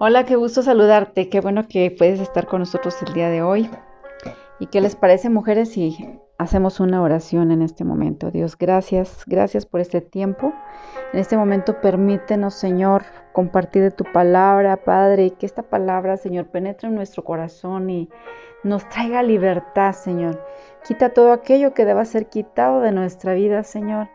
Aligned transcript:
Hola, 0.00 0.24
qué 0.24 0.36
gusto 0.36 0.62
saludarte. 0.62 1.28
Qué 1.28 1.40
bueno 1.40 1.66
que 1.66 1.90
puedes 1.90 2.20
estar 2.20 2.46
con 2.46 2.60
nosotros 2.60 3.02
el 3.02 3.14
día 3.14 3.30
de 3.30 3.42
hoy. 3.42 3.68
¿Y 4.60 4.66
qué 4.66 4.80
les 4.80 4.94
parece, 4.94 5.28
mujeres, 5.28 5.70
si 5.70 6.20
hacemos 6.38 6.78
una 6.78 7.02
oración 7.02 7.50
en 7.50 7.62
este 7.62 7.82
momento? 7.82 8.30
Dios, 8.30 8.56
gracias, 8.56 9.24
gracias 9.26 9.66
por 9.66 9.80
este 9.80 10.00
tiempo. 10.00 10.52
En 11.12 11.18
este 11.18 11.36
momento 11.36 11.80
permítenos, 11.80 12.54
Señor, 12.54 13.02
compartir 13.32 13.82
de 13.82 13.90
tu 13.90 14.04
palabra, 14.04 14.84
Padre, 14.84 15.24
y 15.24 15.30
que 15.32 15.46
esta 15.46 15.64
palabra, 15.64 16.16
Señor, 16.16 16.46
penetre 16.46 16.86
en 16.86 16.94
nuestro 16.94 17.24
corazón 17.24 17.90
y 17.90 18.08
nos 18.62 18.88
traiga 18.88 19.24
libertad, 19.24 19.94
Señor. 19.94 20.40
Quita 20.86 21.12
todo 21.12 21.32
aquello 21.32 21.74
que 21.74 21.84
deba 21.84 22.04
ser 22.04 22.28
quitado 22.28 22.82
de 22.82 22.92
nuestra 22.92 23.34
vida, 23.34 23.64
Señor. 23.64 24.06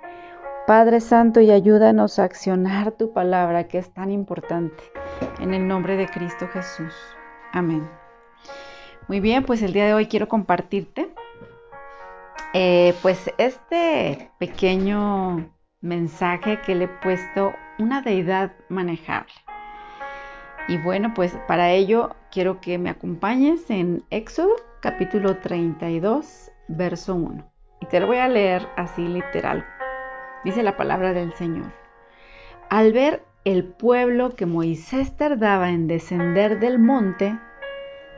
Padre 0.66 1.02
Santo, 1.02 1.42
y 1.42 1.52
ayúdanos 1.52 2.20
a 2.20 2.24
accionar 2.24 2.94
tu 2.94 3.12
palabra 3.12 3.66
que 3.68 3.80
es 3.80 3.94
tan 3.94 4.12
importante. 4.12 4.82
En 5.40 5.54
el 5.54 5.68
nombre 5.68 5.98
de 5.98 6.08
Cristo 6.08 6.48
Jesús. 6.48 6.94
Amén. 7.52 7.90
Muy 9.08 9.20
bien, 9.20 9.44
pues 9.44 9.62
el 9.62 9.74
día 9.74 9.86
de 9.86 9.94
hoy 9.94 10.08
quiero 10.08 10.28
compartirte 10.28 11.14
eh, 12.54 12.94
pues 13.02 13.32
este 13.38 14.32
pequeño 14.38 15.52
mensaje 15.82 16.62
que 16.62 16.76
le 16.76 16.86
he 16.86 16.88
puesto 16.88 17.54
una 17.80 18.02
deidad 18.02 18.54
manejable. 18.70 19.34
Y 20.68 20.78
bueno, 20.78 21.14
pues 21.14 21.36
para 21.48 21.72
ello 21.72 22.16
quiero 22.32 22.62
que 22.62 22.78
me 22.78 22.90
acompañes 22.90 23.70
en 23.70 24.04
Éxodo 24.12 24.56
capítulo 24.82 25.38
32, 25.38 26.52
verso 26.68 27.16
1. 27.16 27.52
Y 27.82 27.86
te 27.88 28.00
lo 28.00 28.08
voy 28.08 28.18
a 28.18 28.28
leer 28.28 28.68
así 28.78 29.02
literal. 29.02 29.66
Dice 30.44 30.62
la 30.62 30.78
palabra 30.78 31.12
del 31.12 31.34
Señor. 31.34 31.72
Al 32.70 32.94
ver 32.94 33.24
el 33.46 33.66
pueblo 33.66 34.36
que 34.36 34.46
Moisés 34.46 35.16
tardaba 35.18 35.70
en 35.70 35.88
descender 35.88 36.60
del 36.60 36.80
monte, 36.80 37.38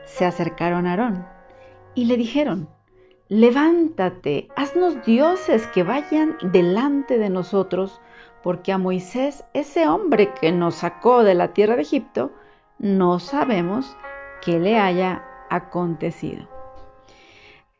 se 0.04 0.24
acercaron 0.24 0.86
a 0.86 0.90
Aarón 0.90 1.26
y 1.94 2.04
le 2.04 2.16
dijeron, 2.16 2.68
levántate, 3.28 4.48
haznos 4.54 5.04
dioses 5.04 5.66
que 5.68 5.82
vayan 5.82 6.36
delante 6.42 7.18
de 7.18 7.30
nosotros, 7.30 8.00
porque 8.42 8.72
a 8.72 8.78
Moisés, 8.78 9.44
ese 9.52 9.88
hombre 9.88 10.32
que 10.40 10.52
nos 10.52 10.76
sacó 10.76 11.24
de 11.24 11.34
la 11.34 11.52
tierra 11.52 11.74
de 11.74 11.82
Egipto, 11.82 12.32
no 12.78 13.18
sabemos 13.18 13.96
qué 14.42 14.60
le 14.60 14.78
haya 14.78 15.24
acontecido. 15.50 16.48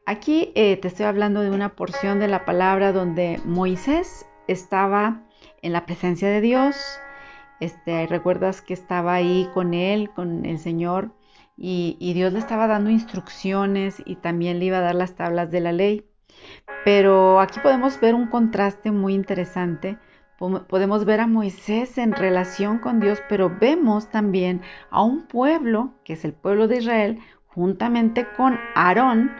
Aquí 0.04 0.52
eh, 0.54 0.76
te 0.76 0.88
estoy 0.88 1.06
hablando 1.06 1.42
de 1.42 1.50
una 1.50 1.70
porción 1.70 2.18
de 2.18 2.28
la 2.28 2.44
palabra 2.44 2.92
donde 2.92 3.40
Moisés 3.44 4.26
estaba 4.48 5.22
en 5.62 5.72
la 5.72 5.84
presencia 5.84 6.28
de 6.28 6.40
Dios, 6.40 6.76
este, 7.60 8.06
recuerdas 8.06 8.62
que 8.62 8.74
estaba 8.74 9.14
ahí 9.14 9.48
con 9.54 9.74
él, 9.74 10.10
con 10.10 10.44
el 10.46 10.58
Señor, 10.58 11.12
y, 11.56 11.96
y, 12.00 12.12
Dios 12.12 12.34
le 12.34 12.38
estaba 12.38 12.66
dando 12.66 12.90
instrucciones 12.90 14.02
y 14.04 14.16
también 14.16 14.58
le 14.58 14.66
iba 14.66 14.78
a 14.78 14.82
dar 14.82 14.94
las 14.94 15.14
tablas 15.14 15.50
de 15.50 15.60
la 15.60 15.72
ley. 15.72 16.04
Pero 16.84 17.40
aquí 17.40 17.60
podemos 17.60 17.98
ver 18.00 18.14
un 18.14 18.26
contraste 18.26 18.92
muy 18.92 19.14
interesante. 19.14 19.98
Podemos 20.38 21.06
ver 21.06 21.20
a 21.20 21.26
Moisés 21.26 21.96
en 21.96 22.12
relación 22.12 22.78
con 22.78 23.00
Dios, 23.00 23.22
pero 23.26 23.56
vemos 23.58 24.10
también 24.10 24.60
a 24.90 25.02
un 25.02 25.26
pueblo, 25.26 25.94
que 26.04 26.12
es 26.12 26.26
el 26.26 26.34
pueblo 26.34 26.68
de 26.68 26.76
Israel, 26.76 27.18
juntamente 27.46 28.26
con 28.36 28.58
Aarón, 28.74 29.32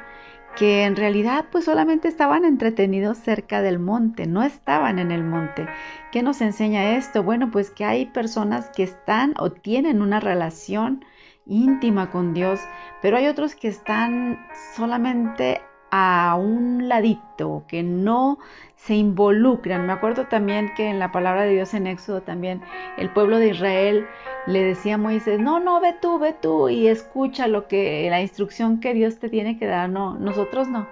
que 0.57 0.85
en 0.85 0.97
realidad 0.97 1.47
pues 1.53 1.67
solamente 1.67 2.09
estaban 2.09 2.45
entretenidos 2.45 3.19
cerca 3.19 3.63
del 3.63 3.79
monte, 3.79 4.27
no 4.27 4.43
estaban 4.43 4.99
en 4.99 5.13
el 5.13 5.23
monte. 5.23 5.67
¿Qué 6.11 6.23
nos 6.23 6.41
enseña 6.41 6.97
esto? 6.97 7.23
Bueno, 7.23 7.51
pues 7.51 7.71
que 7.71 7.85
hay 7.85 8.07
personas 8.07 8.71
que 8.71 8.83
están 8.83 9.35
o 9.39 9.53
tienen 9.53 10.03
una 10.03 10.19
relación 10.19 11.05
íntima 11.47 12.11
con 12.11 12.35
Dios, 12.35 12.61
pero 13.03 13.17
hay 13.19 13.27
otros 13.27 13.55
que 13.55 13.69
están 13.69 14.39
solamente 14.75 15.61
a 15.91 16.37
un 16.39 16.89
ladito, 16.89 17.65
que 17.69 17.83
no 17.83 18.39
se 18.77 18.95
involucran. 18.95 19.87
Me 19.87 19.93
acuerdo 19.93 20.27
también 20.27 20.73
que 20.77 20.89
en 20.89 20.99
la 20.99 21.13
palabra 21.13 21.43
de 21.43 21.55
Dios 21.55 21.75
en 21.75 21.87
Éxodo 21.87 22.23
también 22.23 22.63
el 22.97 23.11
pueblo 23.11 23.39
de 23.39 23.49
Israel 23.49 24.07
le 24.47 24.63
decía 24.63 24.95
a 24.95 24.99
Moisés, 24.99 25.41
no, 25.41 25.59
no, 25.59 25.81
ve 25.81 25.95
tú, 26.01 26.19
ve 26.19 26.35
tú 26.41 26.69
y 26.69 26.87
escucha 26.87 27.49
lo 27.49 27.67
que, 27.67 28.07
la 28.11 28.21
instrucción 28.21 28.79
que 28.81 28.95
Dios 28.95 29.19
te 29.19 29.29
tiene 29.29 29.59
que 29.59 29.67
dar. 29.67 29.89
No, 29.91 30.15
nosotros 30.15 30.69
no. 30.69 30.87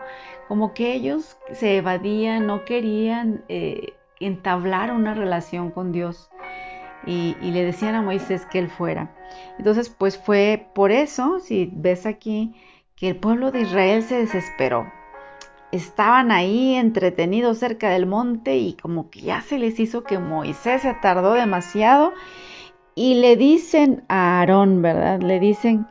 Como 0.49 0.75
que 0.75 0.93
ellos 0.93 1.39
se 1.53 1.77
evadían, 1.77 2.47
no 2.47 2.65
querían 2.65 3.45
eh, 3.49 3.95
entablar 4.21 4.93
una 4.93 5.15
relación 5.15 5.71
con 5.71 5.93
Dios. 5.93 6.31
Y, 7.07 7.37
y, 7.43 7.51
le 7.51 7.65
decían 7.65 7.95
a 7.95 8.01
Moisés 8.01 8.47
que 8.47 8.59
él 8.59 8.71
fuera. 8.71 9.15
Entonces, 9.59 9.91
pues 9.91 10.17
fue 10.17 10.69
por 10.75 10.91
eso, 10.91 11.39
si 11.39 11.71
ves 11.71 12.07
aquí, 12.07 12.55
que 12.97 13.09
el 13.09 13.17
pueblo 13.17 13.51
de 13.51 13.63
Israel 13.63 14.05
se 14.05 14.19
desesperó. 14.19 14.93
Estaban 15.73 16.31
ahí 16.31 16.77
entretenidos 16.77 17.59
cerca 17.59 17.91
del 17.91 18.07
monte 18.07 18.57
y 18.57 18.75
como 18.75 19.11
que 19.11 19.23
ya 19.23 19.41
se 19.41 19.59
les 19.59 19.81
hizo 19.81 20.05
que 20.05 20.19
Moisés 20.19 20.83
se 20.83 20.95
tardó 20.95 21.33
demasiado 21.33 22.13
y 22.95 23.15
le 23.15 23.37
dicen 23.37 24.05
a 24.09 24.39
Aarón, 24.39 24.81
¿verdad? 24.81 25.21
Le 25.21 25.41
dicen 25.41 25.89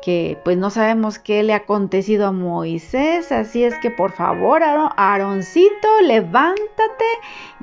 que 0.00 0.38
pues 0.44 0.56
no 0.56 0.70
sabemos 0.70 1.18
qué 1.18 1.42
le 1.42 1.54
ha 1.54 1.56
acontecido 1.56 2.28
a 2.28 2.32
Moisés, 2.32 3.32
así 3.32 3.64
es 3.64 3.76
que 3.80 3.90
por 3.90 4.12
favor, 4.12 4.62
Aaroncito, 4.62 6.00
levántate 6.02 7.04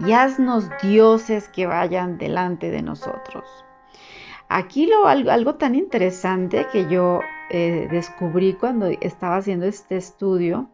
y 0.05 0.11
haznos 0.11 0.69
dioses 0.81 1.47
que 1.47 1.65
vayan 1.65 2.17
delante 2.17 2.71
de 2.71 2.81
nosotros. 2.81 3.45
Aquí 4.53 4.85
lo, 4.85 5.07
algo, 5.07 5.55
tan 5.55 5.75
interesante 5.75 6.67
que 6.73 6.89
yo 6.89 7.21
eh, 7.51 7.87
descubrí 7.89 8.51
cuando 8.51 8.87
estaba 8.87 9.37
haciendo 9.37 9.65
este 9.65 9.95
estudio 9.95 10.69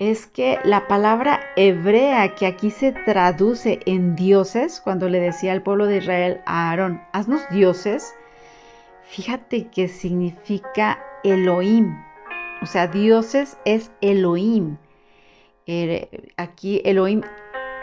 es 0.00 0.26
que 0.26 0.58
la 0.64 0.88
palabra 0.88 1.38
hebrea 1.54 2.34
que 2.34 2.46
aquí 2.46 2.72
se 2.72 2.90
traduce 2.90 3.78
en 3.86 4.16
dioses, 4.16 4.80
cuando 4.82 5.08
le 5.08 5.20
decía 5.20 5.52
al 5.52 5.62
pueblo 5.62 5.86
de 5.86 5.98
Israel 5.98 6.40
a 6.44 6.70
Aarón, 6.70 7.00
haznos 7.12 7.48
dioses, 7.50 8.16
fíjate 9.04 9.68
que 9.68 9.86
significa 9.86 10.98
Elohim. 11.22 11.96
O 12.62 12.66
sea, 12.66 12.88
dioses 12.88 13.58
es 13.64 13.92
Elohim. 14.00 14.76
Eh, 15.66 16.32
aquí 16.36 16.82
Elohim 16.84 17.22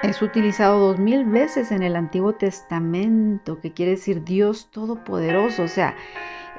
es 0.03 0.21
utilizado 0.21 0.79
dos 0.79 0.99
mil 0.99 1.25
veces 1.25 1.71
en 1.71 1.83
el 1.83 1.95
Antiguo 1.95 2.33
Testamento, 2.33 3.59
que 3.59 3.73
quiere 3.73 3.91
decir 3.91 4.23
Dios 4.23 4.69
Todopoderoso. 4.71 5.63
O 5.63 5.67
sea, 5.67 5.95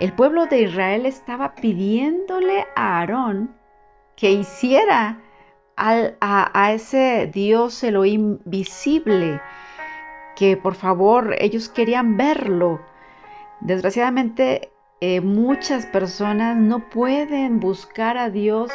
el 0.01 0.13
pueblo 0.13 0.47
de 0.47 0.63
Israel 0.63 1.07
estaba 1.07 1.55
pidiéndole 1.55 2.67
a 2.75 2.99
Aarón 2.99 3.55
que 4.17 4.33
hiciera 4.33 5.21
a, 5.77 6.73
ese 6.73 7.31
Dios 7.33 7.83
Elohim 7.85 8.39
visible, 8.45 9.41
que 10.35 10.57
por 10.57 10.75
favor 10.75 11.35
ellos 11.39 11.69
querían 11.69 12.17
verlo. 12.17 12.81
Desgraciadamente 13.61 14.71
eh, 15.01 15.21
muchas 15.21 15.87
personas 15.87 16.57
no 16.57 16.89
pueden 16.89 17.61
buscar 17.61 18.17
a 18.17 18.31
Dios 18.31 18.71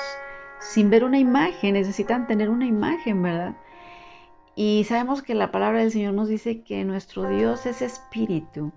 sin 0.59 0.91
ver 0.91 1.03
una 1.03 1.17
imagen, 1.17 1.73
necesitan 1.73 2.27
tener 2.27 2.49
una 2.49 2.67
imagen, 2.67 3.23
¿verdad? 3.23 3.55
Y 4.55 4.85
sabemos 4.87 5.21
que 5.21 5.33
la 5.33 5.51
palabra 5.51 5.79
del 5.79 5.91
Señor 5.91 6.13
nos 6.13 6.27
dice 6.27 6.61
que 6.61 6.83
nuestro 6.83 7.29
Dios 7.29 7.65
es 7.65 7.81
espíritu 7.81 8.71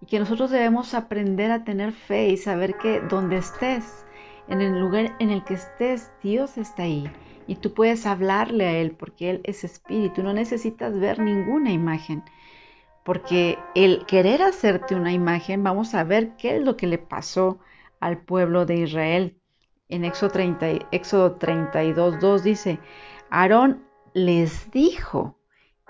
y 0.00 0.06
que 0.06 0.18
nosotros 0.18 0.50
debemos 0.50 0.94
aprender 0.94 1.50
a 1.50 1.64
tener 1.64 1.92
fe 1.92 2.28
y 2.28 2.36
saber 2.36 2.76
que 2.76 3.00
donde 3.00 3.38
estés, 3.38 4.06
en 4.48 4.60
el 4.60 4.80
lugar 4.80 5.14
en 5.18 5.30
el 5.30 5.44
que 5.44 5.54
estés, 5.54 6.10
Dios 6.22 6.56
está 6.56 6.84
ahí 6.84 7.10
y 7.46 7.56
tú 7.56 7.74
puedes 7.74 8.06
hablarle 8.06 8.66
a 8.66 8.78
Él 8.78 8.92
porque 8.92 9.30
Él 9.30 9.40
es 9.44 9.64
espíritu. 9.64 10.22
No 10.22 10.32
necesitas 10.32 10.98
ver 10.98 11.18
ninguna 11.18 11.72
imagen 11.72 12.22
porque 13.08 13.58
el 13.74 14.04
querer 14.04 14.42
hacerte 14.42 14.94
una 14.94 15.12
imagen, 15.12 15.64
vamos 15.64 15.94
a 15.94 16.04
ver 16.04 16.36
qué 16.36 16.56
es 16.56 16.62
lo 16.62 16.76
que 16.76 16.86
le 16.86 16.98
pasó 16.98 17.58
al 18.00 18.18
pueblo 18.18 18.66
de 18.66 18.76
Israel. 18.76 19.38
En 19.88 20.04
Éxodo, 20.04 20.30
30, 20.30 20.88
Éxodo 20.92 21.36
32, 21.36 22.20
2 22.20 22.42
dice, 22.42 22.78
Aarón 23.30 23.87
les 24.18 24.70
dijo, 24.70 25.38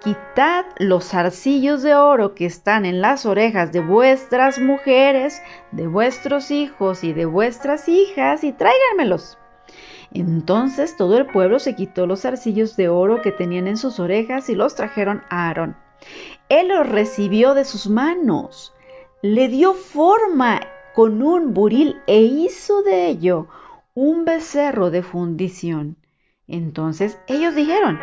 Quitad 0.01 0.65
los 0.79 1.07
zarcillos 1.07 1.83
de 1.83 1.97
oro 1.97 2.37
que 2.37 2.47
están 2.47 2.85
en 2.85 3.01
las 3.01 3.27
orejas 3.27 3.73
de 3.73 3.81
vuestras 3.81 4.61
mujeres, 4.61 5.43
de 5.73 5.89
vuestros 5.89 6.53
hijos 6.53 7.03
y 7.03 7.13
de 7.13 7.25
vuestras 7.25 7.89
hijas 7.89 8.45
y 8.45 8.53
tráiganmelos. 8.53 9.39
Entonces 10.13 10.97
todo 10.97 11.19
el 11.19 11.27
pueblo 11.27 11.59
se 11.59 11.75
quitó 11.75 12.07
los 12.07 12.23
zarcillos 12.23 12.77
de 12.77 12.89
oro 12.89 13.23
que 13.23 13.33
tenían 13.33 13.67
en 13.67 13.77
sus 13.77 13.99
orejas 13.99 14.49
y 14.49 14.55
los 14.55 14.77
trajeron 14.77 15.25
a 15.31 15.49
Aarón. 15.49 15.77
Él 16.49 16.69
los 16.69 16.89
recibió 16.89 17.55
de 17.55 17.65
sus 17.65 17.89
manos, 17.89 18.73
le 19.21 19.49
dio 19.49 19.75
forma 19.75 20.61
con 20.95 21.23
un 21.23 21.55
buril 21.55 21.97
e 22.07 22.21
hizo 22.21 22.83
de 22.83 23.09
ello 23.09 23.49
un 23.95 24.25
becerro 24.25 24.93
de 24.93 25.03
fundición. 25.03 25.97
Entonces 26.47 27.19
ellos 27.27 27.57
dijeron, 27.57 27.99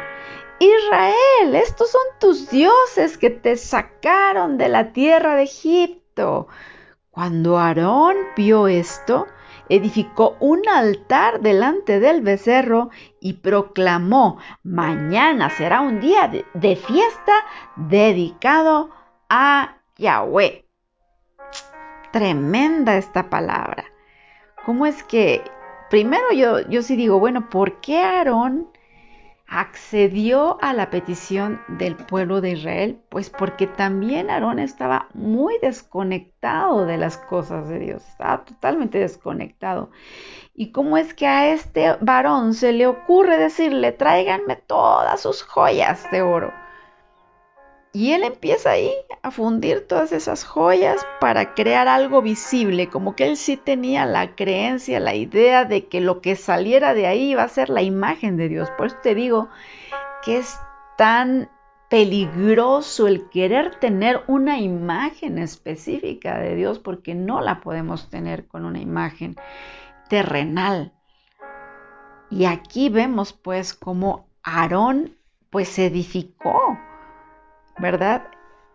Israel, 0.59 1.55
estos 1.55 1.91
son 1.91 2.01
tus 2.19 2.49
dioses 2.49 3.17
que 3.17 3.29
te 3.29 3.57
sacaron 3.57 4.57
de 4.57 4.69
la 4.69 4.93
tierra 4.93 5.35
de 5.35 5.43
Egipto. 5.43 6.47
Cuando 7.11 7.57
Aarón 7.57 8.15
vio 8.37 8.67
esto, 8.67 9.27
edificó 9.67 10.37
un 10.39 10.67
altar 10.67 11.41
delante 11.41 11.99
del 11.99 12.21
becerro 12.21 12.89
y 13.19 13.33
proclamó, 13.33 14.37
mañana 14.63 15.49
será 15.49 15.81
un 15.81 15.99
día 15.99 16.31
de, 16.53 16.75
fiesta 16.75 17.33
dedicado 17.75 18.91
a 19.29 19.77
Yahweh. 19.97 20.65
Tremenda 22.11 22.95
esta 22.95 23.29
palabra. 23.29 23.83
¿Cómo 24.65 24.85
es 24.85 25.03
que, 25.03 25.41
primero 25.89 26.31
yo, 26.31 26.61
yo 26.69 26.81
sí 26.81 26.95
digo, 26.95 27.19
bueno, 27.19 27.49
¿por 27.49 27.81
qué 27.81 27.99
Aarón 27.99 28.69
accedió 29.47 30.57
a 30.61 30.73
la 30.73 30.89
petición 30.89 31.61
del 31.67 31.95
pueblo 31.95 32.41
de 32.41 32.51
Israel? 32.51 33.01
Pues 33.09 33.29
porque 33.29 33.67
también 33.67 34.29
Aarón 34.29 34.59
estaba 34.59 35.09
muy 35.13 35.57
desconectado 35.61 36.85
de 36.85 36.97
las 36.97 37.17
cosas 37.17 37.67
de 37.67 37.79
Dios, 37.79 38.07
estaba 38.07 38.43
totalmente 38.43 38.99
desconectado. 38.99 39.91
¿Y 40.53 40.71
cómo 40.71 40.97
es 40.97 41.13
que 41.13 41.27
a 41.27 41.53
este 41.53 41.95
varón 42.01 42.53
se 42.53 42.71
le 42.71 42.87
ocurre 42.87 43.37
decirle, 43.37 43.91
tráiganme 43.91 44.55
todas 44.55 45.21
sus 45.21 45.43
joyas 45.43 46.09
de 46.11 46.21
oro? 46.21 46.64
Y 47.95 48.11
él 48.11 48.25
empieza 48.25 48.71
ahí 48.71 48.91
a 49.21 49.31
fundir 49.31 49.87
todas 49.87 50.11
esas 50.11 50.43
joyas 50.43 51.07
para 51.21 51.53
crear 51.53 51.87
algo 51.87 52.21
visible, 52.21 52.89
como 52.89 53.15
que 53.15 53.25
él 53.25 53.37
sí 53.37 53.55
tenía 53.55 54.05
la 54.05 54.35
creencia, 54.35 54.99
la 54.99 55.15
idea 55.15 55.63
de 55.63 55.87
que 55.87 56.01
lo 56.01 56.19
que 56.19 56.35
saliera 56.35 56.93
de 56.93 57.07
ahí 57.07 57.31
iba 57.31 57.43
a 57.43 57.47
ser 57.47 57.69
la 57.69 57.83
imagen 57.83 58.35
de 58.35 58.49
Dios. 58.49 58.69
Por 58.77 58.87
eso 58.87 58.97
te 59.01 59.15
digo 59.15 59.47
que 60.25 60.39
es 60.39 60.59
tan 60.97 61.49
peligroso 61.89 63.07
el 63.07 63.29
querer 63.29 63.79
tener 63.79 64.23
una 64.27 64.59
imagen 64.59 65.37
específica 65.37 66.37
de 66.37 66.53
Dios 66.57 66.79
porque 66.79 67.15
no 67.15 67.39
la 67.39 67.61
podemos 67.61 68.09
tener 68.09 68.45
con 68.45 68.65
una 68.65 68.81
imagen 68.81 69.37
terrenal. 70.09 70.91
Y 72.29 72.43
aquí 72.43 72.89
vemos 72.89 73.31
pues 73.31 73.73
cómo 73.73 74.27
Aarón 74.43 75.15
pues 75.49 75.79
edificó 75.79 76.77
¿verdad? 77.79 78.27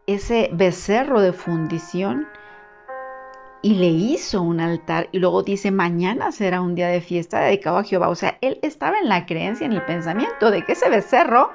Ese 0.06 0.50
becerro 0.52 1.20
de 1.20 1.32
fundición 1.32 2.28
y 3.62 3.74
le 3.74 3.88
hizo 3.88 4.42
un 4.42 4.60
altar 4.60 5.08
y 5.12 5.18
luego 5.18 5.42
dice, 5.42 5.70
mañana 5.70 6.32
será 6.32 6.60
un 6.60 6.74
día 6.74 6.88
de 6.88 7.00
fiesta 7.00 7.40
dedicado 7.40 7.78
a 7.78 7.84
Jehová. 7.84 8.08
O 8.08 8.14
sea, 8.14 8.38
él 8.40 8.58
estaba 8.62 8.98
en 8.98 9.08
la 9.08 9.26
creencia, 9.26 9.66
en 9.66 9.72
el 9.72 9.84
pensamiento 9.84 10.50
de 10.50 10.64
que 10.64 10.72
ese 10.72 10.88
becerro, 10.88 11.50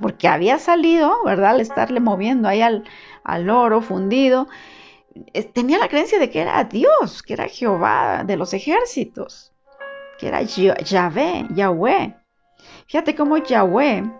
porque 0.00 0.28
había 0.28 0.58
salido, 0.58 1.22
¿verdad? 1.24 1.50
Al 1.50 1.60
estarle 1.60 2.00
moviendo 2.00 2.48
ahí 2.48 2.62
al, 2.62 2.84
al 3.24 3.50
oro 3.50 3.82
fundido, 3.82 4.48
tenía 5.52 5.78
la 5.78 5.88
creencia 5.88 6.18
de 6.18 6.30
que 6.30 6.40
era 6.40 6.64
Dios, 6.64 7.22
que 7.22 7.34
era 7.34 7.48
Jehová 7.48 8.24
de 8.24 8.36
los 8.36 8.54
ejércitos, 8.54 9.52
que 10.18 10.28
era 10.28 10.40
Yahvé, 10.42 11.46
Yahweh. 11.50 12.16
Fíjate 12.86 13.14
cómo 13.14 13.36
Yahweh 13.36 14.10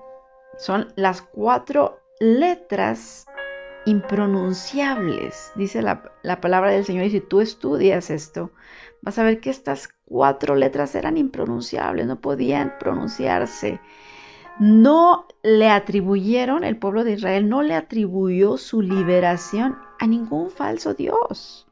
son 0.59 0.93
las 0.97 1.23
cuatro 1.23 2.02
letras 2.23 3.27
impronunciables, 3.85 5.51
dice 5.57 5.83
la, 5.83 6.41
palabra 6.41 6.71
del 6.71 6.85
Señor. 6.85 7.07
Y 7.07 7.11
si 7.11 7.21
tú 7.21 7.41
estudias 7.41 8.11
esto, 8.11 8.53
vas 9.03 9.19
a 9.19 9.25
ver 9.25 9.41
que 9.41 9.51
estas 9.51 9.89
cuatro 10.05 10.55
letras 10.55 10.95
eran 10.95 11.17
impronunciables, 11.17 12.07
no 12.07 12.21
podían 12.21 12.75
pronunciarse. 12.79 13.81
No 14.61 15.27
le 15.43 15.69
atribuyeron, 15.69 16.63
el 16.63 16.77
pueblo 16.77 17.03
de 17.03 17.15
Israel 17.15 17.49
no 17.49 17.63
le 17.63 17.75
atribuyó 17.75 18.57
su 18.57 18.83
liberación 18.83 19.77
a 19.99 20.07
ningún 20.07 20.51
falso 20.51 20.95
Dios. 20.95 21.67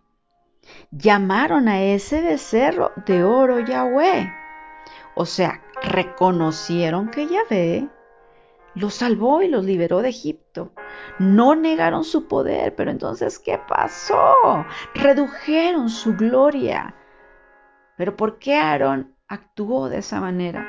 Llamaron 0.91 1.69
a 1.69 1.81
ese 1.83 2.23
becerro 2.23 2.91
de 3.07 3.23
oro 3.23 3.61
Yahweh. 3.61 4.33
O 5.15 5.27
sea, 5.27 5.63
reconocieron 5.83 7.09
que 7.09 7.29
Yahvé 7.29 7.89
los 8.75 8.95
salvó 8.95 9.43
y 9.43 9.49
los 9.49 9.65
liberó 9.65 10.03
de 10.03 10.11
Egipto. 10.11 10.73
No 11.19 11.55
negaron 11.55 12.05
su 12.05 12.29
poder, 12.29 12.75
pero 12.75 12.91
entonces, 12.91 13.39
¿qué 13.39 13.61
pasó? 13.69 14.65
Redujeron 14.95 15.89
su 15.89 16.15
gloria. 16.17 16.95
Pero 17.97 18.17
¿por 18.17 18.39
qué 18.39 18.57
Aarón 18.57 19.15
actuó 19.29 19.89
de 19.89 19.99
esa 19.99 20.21
manera? 20.21 20.67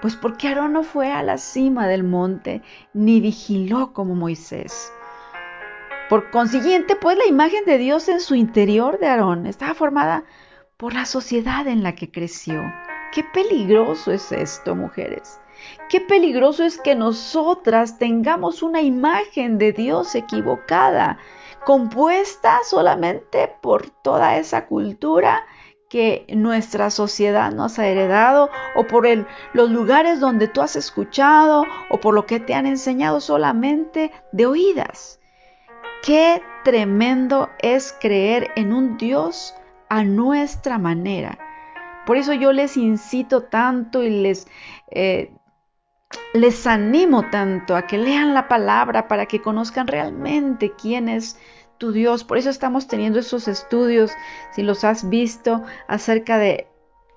Pues 0.00 0.16
porque 0.16 0.48
Aarón 0.48 0.72
no 0.72 0.82
fue 0.82 1.12
a 1.12 1.22
la 1.22 1.38
cima 1.38 1.86
del 1.86 2.04
monte 2.04 2.62
ni 2.92 3.20
vigiló 3.20 3.92
como 3.92 4.14
Moisés. 4.14 4.92
Por 6.08 6.30
consiguiente, 6.30 6.96
pues 6.96 7.16
la 7.16 7.26
imagen 7.26 7.64
de 7.64 7.78
Dios 7.78 8.08
en 8.08 8.20
su 8.20 8.34
interior 8.34 8.98
de 8.98 9.08
Aarón 9.08 9.46
estaba 9.46 9.74
formada 9.74 10.24
por 10.76 10.94
la 10.94 11.04
sociedad 11.04 11.66
en 11.66 11.82
la 11.82 11.94
que 11.94 12.10
creció. 12.10 12.62
Qué 13.12 13.24
peligroso 13.24 14.12
es 14.12 14.30
esto, 14.30 14.74
mujeres. 14.74 15.40
Qué 15.88 16.00
peligroso 16.00 16.64
es 16.64 16.78
que 16.78 16.94
nosotras 16.94 17.98
tengamos 17.98 18.62
una 18.62 18.82
imagen 18.82 19.58
de 19.58 19.72
Dios 19.72 20.14
equivocada, 20.14 21.18
compuesta 21.64 22.60
solamente 22.64 23.52
por 23.60 23.90
toda 23.90 24.36
esa 24.36 24.66
cultura 24.66 25.44
que 25.88 26.26
nuestra 26.34 26.90
sociedad 26.90 27.52
nos 27.52 27.78
ha 27.78 27.86
heredado 27.86 28.50
o 28.74 28.86
por 28.86 29.06
los 29.52 29.70
lugares 29.70 30.18
donde 30.18 30.48
tú 30.48 30.60
has 30.60 30.76
escuchado 30.76 31.64
o 31.90 32.00
por 32.00 32.14
lo 32.14 32.26
que 32.26 32.40
te 32.40 32.54
han 32.54 32.66
enseñado 32.66 33.20
solamente 33.20 34.10
de 34.32 34.46
oídas. 34.46 35.20
Qué 36.02 36.42
tremendo 36.64 37.50
es 37.60 37.96
creer 38.00 38.50
en 38.56 38.72
un 38.72 38.96
Dios 38.96 39.54
a 39.88 40.02
nuestra 40.04 40.78
manera. 40.78 41.38
Por 42.06 42.16
eso 42.16 42.32
yo 42.32 42.52
les 42.52 42.76
incito 42.76 43.44
tanto 43.44 44.02
y 44.02 44.10
les 44.10 44.46
eh, 44.90 45.32
les 46.34 46.66
animo 46.66 47.30
tanto 47.30 47.76
a 47.76 47.86
que 47.86 47.98
lean 47.98 48.34
la 48.34 48.48
palabra 48.48 49.08
para 49.08 49.26
que 49.26 49.42
conozcan 49.42 49.86
realmente 49.86 50.72
quién 50.72 51.08
es 51.08 51.38
tu 51.78 51.92
Dios. 51.92 52.24
Por 52.24 52.38
eso 52.38 52.50
estamos 52.50 52.86
teniendo 52.86 53.18
esos 53.18 53.48
estudios, 53.48 54.10
si 54.52 54.62
los 54.62 54.84
has 54.84 55.08
visto, 55.08 55.62
acerca 55.88 56.38
de 56.38 56.68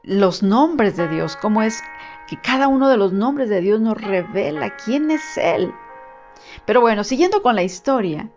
los 0.03 0.43
nombres 0.43 0.97
de 0.97 1.07
Dios, 1.07 1.35
cómo 1.35 1.61
es 1.61 1.81
que 2.27 2.39
cada 2.39 2.67
uno 2.67 2.89
de 2.89 2.97
los 2.97 3.11
nombres 3.11 3.49
de 3.49 3.61
Dios 3.61 3.81
nos 3.81 3.99
revela 3.99 4.75
quién 4.75 5.11
es 5.11 5.37
Él. 5.37 5.73
Pero 6.65 6.81
bueno, 6.81 7.03
siguiendo 7.03 7.41
con 7.41 7.55
la 7.55 7.63
historia, 7.63 8.29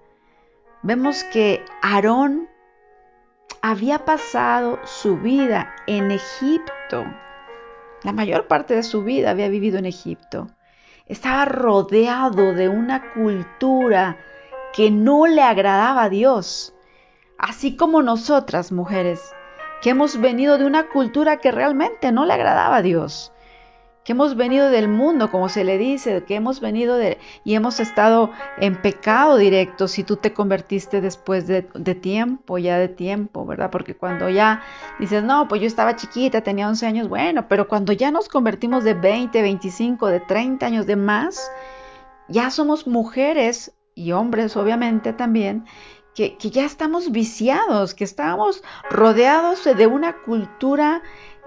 vemos 0.82 1.24
que 1.24 1.64
Aarón 1.82 2.48
había 3.60 4.04
pasado 4.04 4.80
su 4.84 5.16
vida 5.18 5.74
en 5.86 6.10
Egipto. 6.10 7.04
La 8.02 8.12
mayor 8.12 8.48
parte 8.48 8.74
de 8.74 8.82
su 8.82 9.04
vida 9.04 9.30
había 9.30 9.48
vivido 9.48 9.78
en 9.78 9.86
Egipto. 9.86 10.48
Estaba 11.12 11.44
rodeado 11.44 12.54
de 12.54 12.70
una 12.70 13.12
cultura 13.12 14.16
que 14.72 14.90
no 14.90 15.26
le 15.26 15.42
agradaba 15.42 16.04
a 16.04 16.08
Dios. 16.08 16.72
Así 17.36 17.76
como 17.76 18.00
nosotras, 18.00 18.72
mujeres, 18.72 19.20
que 19.82 19.90
hemos 19.90 20.18
venido 20.18 20.56
de 20.56 20.64
una 20.64 20.88
cultura 20.88 21.36
que 21.36 21.52
realmente 21.52 22.12
no 22.12 22.24
le 22.24 22.32
agradaba 22.32 22.76
a 22.76 22.82
Dios 22.82 23.31
que 24.04 24.12
hemos 24.12 24.34
venido 24.34 24.70
del 24.70 24.88
mundo, 24.88 25.30
como 25.30 25.48
se 25.48 25.62
le 25.62 25.78
dice, 25.78 26.24
que 26.24 26.34
hemos 26.34 26.60
venido 26.60 26.96
de, 26.96 27.18
y 27.44 27.54
hemos 27.54 27.78
estado 27.78 28.30
en 28.58 28.80
pecado 28.80 29.36
directo 29.36 29.86
si 29.86 30.02
tú 30.02 30.16
te 30.16 30.32
convertiste 30.32 31.00
después 31.00 31.46
de, 31.46 31.68
de, 31.74 31.94
tiempo, 31.94 32.58
ya 32.58 32.78
de 32.78 32.88
tiempo, 32.88 33.46
¿verdad? 33.46 33.70
Porque 33.70 33.94
cuando 33.94 34.28
ya 34.28 34.62
dices, 34.98 35.22
no, 35.22 35.46
pues 35.46 35.60
yo 35.60 35.68
estaba 35.68 35.94
chiquita, 35.94 36.40
tenía 36.40 36.68
11 36.68 36.86
años, 36.86 37.08
bueno, 37.08 37.46
pero 37.48 37.68
cuando 37.68 37.92
ya 37.92 38.10
nos 38.10 38.28
convertimos 38.28 38.82
de 38.82 38.94
20, 38.94 39.40
25, 39.40 40.08
de 40.08 40.20
30 40.20 40.66
años 40.66 40.86
de 40.86 40.96
más, 40.96 41.52
ya 42.28 42.50
somos 42.50 42.88
mujeres 42.88 43.72
y 43.94 44.12
hombres 44.12 44.56
obviamente 44.56 45.12
también, 45.12 45.64
que, 46.14 46.36
que 46.36 46.50
ya 46.50 46.64
estamos 46.64 47.10
viciados, 47.12 47.94
que 47.94 48.04
estamos 48.04 48.62
rodeados 48.90 49.64
de 49.64 49.86
una 49.86 50.14
cultura 50.22 51.02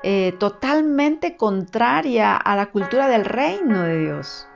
eh, 0.08 0.34
totalmente 0.38 1.36
contraria 1.36 2.38
a 2.38 2.56
la 2.56 2.68
cultura 2.68 3.08
del 3.08 3.26
reino 3.26 3.82
de 3.82 3.98
Dios. 3.98 4.48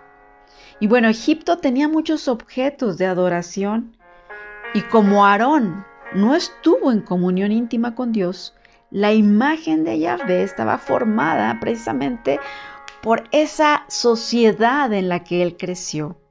Y 0.80 0.86
bueno, 0.86 1.08
Egipto 1.08 1.58
tenía 1.58 1.88
muchos 1.88 2.28
objetos 2.28 3.00
de 3.00 3.08
adoración 3.08 3.98
y 4.76 4.82
como 4.82 5.26
Aarón 5.26 5.88
no 6.14 6.36
estuvo 6.36 6.92
en 6.92 7.02
comunión 7.02 7.52
íntima 7.52 7.96
con 7.96 8.12
Dios, 8.12 8.56
la 8.92 9.12
imagen 9.12 9.84
de 9.84 9.98
Yahvé 9.98 10.44
estaba 10.44 10.78
formada 10.78 11.58
precisamente 11.60 12.40
por 13.02 13.24
esa 13.32 13.86
sociedad 13.88 14.94
en 14.94 15.10
la 15.10 15.24
que 15.24 15.42
él 15.42 15.58
creció. 15.58 16.22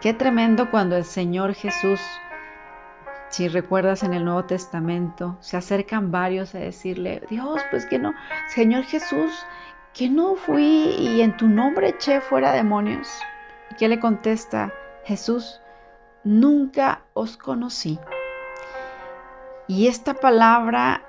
Qué 0.00 0.14
tremendo 0.14 0.72
cuando 0.72 0.96
el 0.96 1.04
Señor 1.04 1.54
Jesús 1.54 2.00
si 3.30 3.48
recuerdas 3.48 4.02
en 4.02 4.14
el 4.14 4.24
Nuevo 4.24 4.44
Testamento, 4.44 5.36
se 5.40 5.56
acercan 5.56 6.10
varios 6.10 6.54
a 6.54 6.58
decirle, 6.58 7.22
Dios, 7.28 7.60
pues 7.70 7.86
que 7.86 7.98
no, 7.98 8.14
Señor 8.48 8.84
Jesús, 8.84 9.30
que 9.92 10.08
no 10.08 10.36
fui 10.36 10.94
y 10.98 11.20
en 11.20 11.36
tu 11.36 11.48
nombre 11.48 11.90
eché 11.90 12.20
fuera 12.20 12.52
demonios. 12.52 13.08
¿Y 13.70 13.74
qué 13.74 13.88
le 13.88 14.00
contesta 14.00 14.72
Jesús? 15.04 15.60
Nunca 16.24 17.02
os 17.14 17.36
conocí. 17.36 17.98
Y 19.66 19.88
esta 19.88 20.14
palabra 20.14 21.02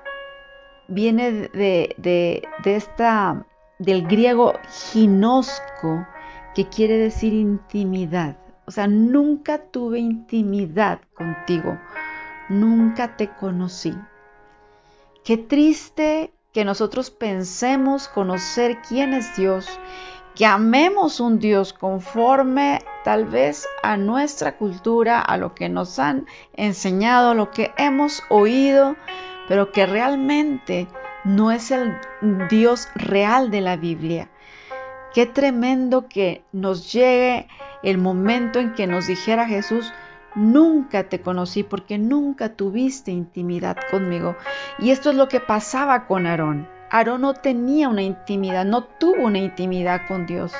viene 0.88 1.32
de, 1.32 1.94
de, 1.96 2.42
esta, 2.64 3.46
del 3.78 4.06
griego 4.06 4.54
ginosco, 4.92 6.06
que 6.54 6.68
quiere 6.68 6.98
decir 6.98 7.32
intimidad. 7.32 8.36
O 8.66 8.70
sea, 8.70 8.86
nunca 8.86 9.58
tuve 9.58 9.98
intimidad 9.98 11.00
contigo, 11.14 11.78
nunca 12.50 13.16
te 13.16 13.28
conocí. 13.28 13.96
Qué 15.24 15.38
triste 15.38 16.34
que 16.52 16.64
nosotros 16.64 17.10
pensemos 17.10 18.08
conocer 18.08 18.78
quién 18.86 19.14
es 19.14 19.36
Dios, 19.36 19.68
que 20.34 20.44
amemos 20.44 21.20
un 21.20 21.38
Dios 21.38 21.72
conforme 21.72 22.80
tal 23.04 23.24
vez 23.24 23.66
a 23.82 23.96
nuestra 23.96 24.58
cultura, 24.58 25.20
a 25.20 25.36
lo 25.36 25.54
que 25.54 25.68
nos 25.68 25.98
han 25.98 26.26
enseñado, 26.54 27.34
lo 27.34 27.50
que 27.50 27.72
hemos 27.78 28.22
oído, 28.28 28.96
pero 29.48 29.72
que 29.72 29.86
realmente 29.86 30.88
no 31.24 31.52
es 31.52 31.70
el 31.70 31.96
Dios 32.48 32.88
real 32.94 33.50
de 33.50 33.60
la 33.60 33.76
Biblia. 33.76 34.28
Qué 35.14 35.26
tremendo 35.26 36.08
que 36.08 36.44
nos 36.52 36.92
llegue 36.92 37.48
el 37.82 37.98
momento 37.98 38.58
en 38.58 38.74
que 38.74 38.86
nos 38.86 39.06
dijera 39.06 39.46
Jesús, 39.46 39.92
nunca 40.34 41.08
te 41.08 41.20
conocí 41.20 41.62
porque 41.62 41.98
nunca 41.98 42.54
tuviste 42.54 43.10
intimidad 43.10 43.76
conmigo. 43.90 44.36
Y 44.78 44.90
esto 44.90 45.10
es 45.10 45.16
lo 45.16 45.28
que 45.28 45.40
pasaba 45.40 46.06
con 46.06 46.26
Aarón. 46.26 46.68
Aarón 46.90 47.20
no 47.22 47.34
tenía 47.34 47.88
una 47.88 48.02
intimidad, 48.02 48.64
no 48.64 48.84
tuvo 48.84 49.26
una 49.26 49.38
intimidad 49.38 50.02
con 50.08 50.26
Dios. 50.26 50.52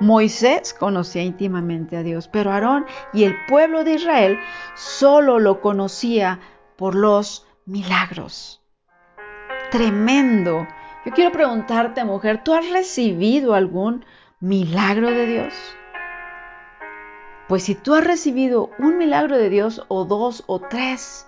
Moisés 0.00 0.74
conocía 0.74 1.22
íntimamente 1.22 1.96
a 1.96 2.02
Dios, 2.02 2.28
pero 2.28 2.52
Aarón 2.52 2.84
y 3.12 3.24
el 3.24 3.34
pueblo 3.46 3.84
de 3.84 3.94
Israel 3.94 4.38
solo 4.74 5.38
lo 5.38 5.60
conocía 5.60 6.40
por 6.76 6.94
los 6.94 7.46
milagros. 7.66 8.60
Tremendo. 9.70 10.66
Yo 11.04 11.12
quiero 11.12 11.32
preguntarte, 11.32 12.04
mujer, 12.04 12.42
¿tú 12.44 12.54
has 12.54 12.68
recibido 12.70 13.54
algún 13.54 14.04
milagro 14.40 15.10
de 15.10 15.26
Dios? 15.26 15.54
Pues 17.48 17.64
si 17.64 17.74
tú 17.74 17.94
has 17.94 18.04
recibido 18.04 18.70
un 18.78 18.96
milagro 18.96 19.36
de 19.36 19.50
Dios 19.50 19.84
o 19.88 20.06
dos 20.06 20.44
o 20.46 20.60
tres, 20.60 21.26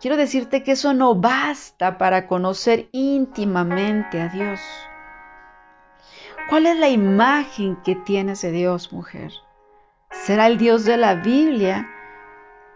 quiero 0.00 0.16
decirte 0.16 0.62
que 0.62 0.72
eso 0.72 0.94
no 0.94 1.14
basta 1.14 1.98
para 1.98 2.26
conocer 2.26 2.88
íntimamente 2.92 4.20
a 4.20 4.28
Dios. 4.28 4.60
¿Cuál 6.48 6.64
es 6.64 6.78
la 6.78 6.88
imagen 6.88 7.76
que 7.84 7.94
tienes 7.94 8.40
de 8.40 8.50
Dios, 8.50 8.94
mujer? 8.94 9.30
¿Será 10.10 10.46
el 10.46 10.56
Dios 10.56 10.86
de 10.86 10.96
la 10.96 11.16
Biblia? 11.16 11.86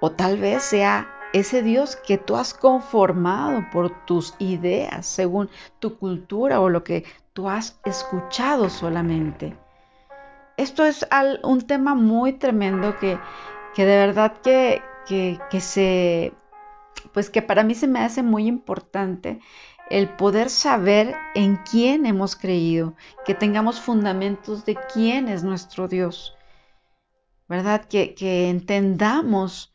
O 0.01 0.13
tal 0.13 0.37
vez 0.37 0.63
sea 0.63 1.09
ese 1.33 1.63
Dios 1.63 1.97
que 1.97 2.19
tú 2.19 2.37
has 2.37 2.53
conformado 2.53 3.65
por 3.73 4.05
tus 4.05 4.35
ideas, 4.39 5.07
según 5.07 5.49
tu 5.79 5.97
cultura 5.97 6.61
o 6.61 6.69
lo 6.69 6.85
que 6.85 7.05
tú 7.33 7.49
has 7.49 7.81
escuchado 7.87 8.69
solamente 8.69 9.57
esto 10.63 10.87
es 10.87 11.07
un 11.43 11.63
tema 11.63 11.95
muy 11.95 12.33
tremendo 12.35 12.97
que, 12.99 13.19
de 13.77 13.85
verdad 13.85 14.35
que, 14.43 14.83
que, 15.07 15.61
se, 15.61 16.33
pues 17.13 17.31
que 17.31 17.43
para 17.43 17.65
mí 17.65 17.75
se 17.75 17.89
me 17.89 18.01
hace 18.01 18.23
muy 18.23 18.47
importante 18.47 19.41
el 19.91 20.09
poder 20.09 20.49
saber 20.49 21.15
en 21.35 21.57
quién 21.57 22.07
hemos 22.07 22.37
creído, 22.37 22.95
que 23.27 23.35
tengamos 23.35 23.81
fundamentos 23.81 24.65
de 24.65 24.79
quién 24.93 25.29
es 25.29 25.43
nuestro 25.43 25.89
Dios, 25.89 26.35
¿verdad? 27.49 27.85
Que, 27.85 28.15
que 28.15 28.49
entendamos 28.49 29.75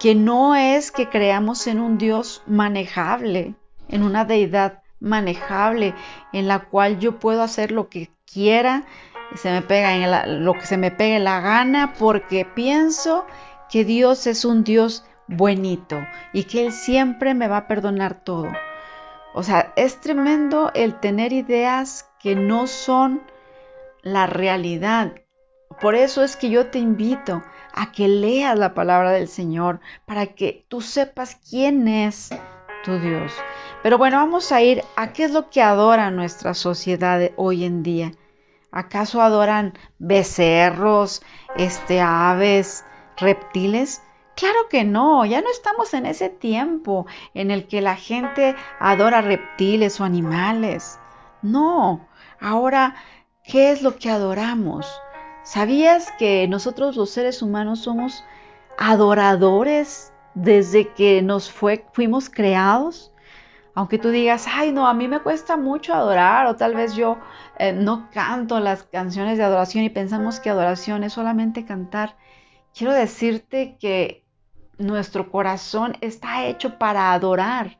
que 0.00 0.14
no 0.14 0.56
es 0.56 0.90
que 0.90 1.08
creamos 1.08 1.66
en 1.66 1.80
un 1.80 1.98
Dios 1.98 2.42
manejable, 2.46 3.54
en 3.88 4.02
una 4.02 4.24
deidad 4.24 4.82
manejable, 4.98 5.94
en 6.32 6.48
la 6.48 6.64
cual 6.64 6.98
yo 6.98 7.18
puedo 7.18 7.42
hacer 7.42 7.70
lo 7.70 7.88
que 7.88 8.10
quiera, 8.30 8.84
se 9.34 9.50
me 9.50 9.62
pega 9.62 9.94
en 9.94 10.44
lo 10.44 10.54
que 10.54 10.66
se 10.66 10.76
me 10.76 10.90
pegue 10.90 11.18
la 11.18 11.40
gana 11.40 11.94
porque 11.98 12.44
pienso 12.44 13.26
que 13.68 13.84
Dios 13.84 14.26
es 14.26 14.44
un 14.44 14.64
Dios 14.64 15.04
buenito 15.26 15.98
y 16.32 16.44
que 16.44 16.66
Él 16.66 16.72
siempre 16.72 17.34
me 17.34 17.48
va 17.48 17.58
a 17.58 17.66
perdonar 17.66 18.22
todo. 18.22 18.50
O 19.34 19.42
sea, 19.42 19.72
es 19.76 20.00
tremendo 20.00 20.70
el 20.74 20.98
tener 21.00 21.32
ideas 21.32 22.08
que 22.20 22.34
no 22.34 22.66
son 22.66 23.22
la 24.02 24.26
realidad. 24.26 25.12
Por 25.80 25.94
eso 25.94 26.22
es 26.22 26.36
que 26.36 26.48
yo 26.48 26.68
te 26.70 26.78
invito 26.78 27.42
a 27.74 27.92
que 27.92 28.08
leas 28.08 28.58
la 28.58 28.72
palabra 28.72 29.10
del 29.10 29.28
Señor 29.28 29.80
para 30.06 30.26
que 30.26 30.64
tú 30.68 30.80
sepas 30.80 31.36
quién 31.50 31.86
es 31.86 32.30
tu 32.82 32.98
Dios. 32.98 33.32
Pero 33.82 33.98
bueno, 33.98 34.16
vamos 34.16 34.52
a 34.52 34.62
ir 34.62 34.82
a 34.96 35.12
qué 35.12 35.24
es 35.24 35.32
lo 35.32 35.50
que 35.50 35.60
adora 35.60 36.10
nuestra 36.10 36.54
sociedad 36.54 37.20
hoy 37.36 37.64
en 37.64 37.82
día. 37.82 38.12
¿Acaso 38.70 39.22
adoran 39.22 39.74
becerros, 39.98 41.22
este, 41.56 42.00
aves, 42.00 42.84
reptiles? 43.16 44.02
Claro 44.34 44.68
que 44.68 44.84
no, 44.84 45.24
ya 45.24 45.40
no 45.40 45.50
estamos 45.50 45.94
en 45.94 46.04
ese 46.04 46.28
tiempo 46.28 47.06
en 47.32 47.50
el 47.50 47.66
que 47.66 47.80
la 47.80 47.96
gente 47.96 48.54
adora 48.78 49.22
reptiles 49.22 49.98
o 49.98 50.04
animales. 50.04 50.98
No, 51.40 52.06
ahora, 52.38 52.96
¿qué 53.44 53.70
es 53.70 53.80
lo 53.80 53.96
que 53.96 54.10
adoramos? 54.10 54.86
¿Sabías 55.42 56.12
que 56.18 56.46
nosotros 56.48 56.96
los 56.96 57.10
seres 57.10 57.40
humanos 57.40 57.80
somos 57.80 58.24
adoradores 58.76 60.12
desde 60.34 60.92
que 60.92 61.22
nos 61.22 61.50
fue, 61.50 61.86
fuimos 61.92 62.28
creados? 62.28 63.12
Aunque 63.76 63.98
tú 63.98 64.08
digas, 64.08 64.46
ay, 64.50 64.72
no, 64.72 64.88
a 64.88 64.94
mí 64.94 65.06
me 65.06 65.20
cuesta 65.20 65.58
mucho 65.58 65.92
adorar 65.92 66.46
o 66.46 66.56
tal 66.56 66.74
vez 66.74 66.94
yo 66.94 67.18
eh, 67.58 67.74
no 67.74 68.08
canto 68.10 68.58
las 68.58 68.84
canciones 68.84 69.36
de 69.36 69.44
adoración 69.44 69.84
y 69.84 69.90
pensamos 69.90 70.40
que 70.40 70.48
adoración 70.48 71.04
es 71.04 71.12
solamente 71.12 71.66
cantar. 71.66 72.16
Quiero 72.74 72.94
decirte 72.94 73.76
que 73.78 74.24
nuestro 74.78 75.30
corazón 75.30 75.98
está 76.00 76.46
hecho 76.46 76.78
para 76.78 77.12
adorar, 77.12 77.78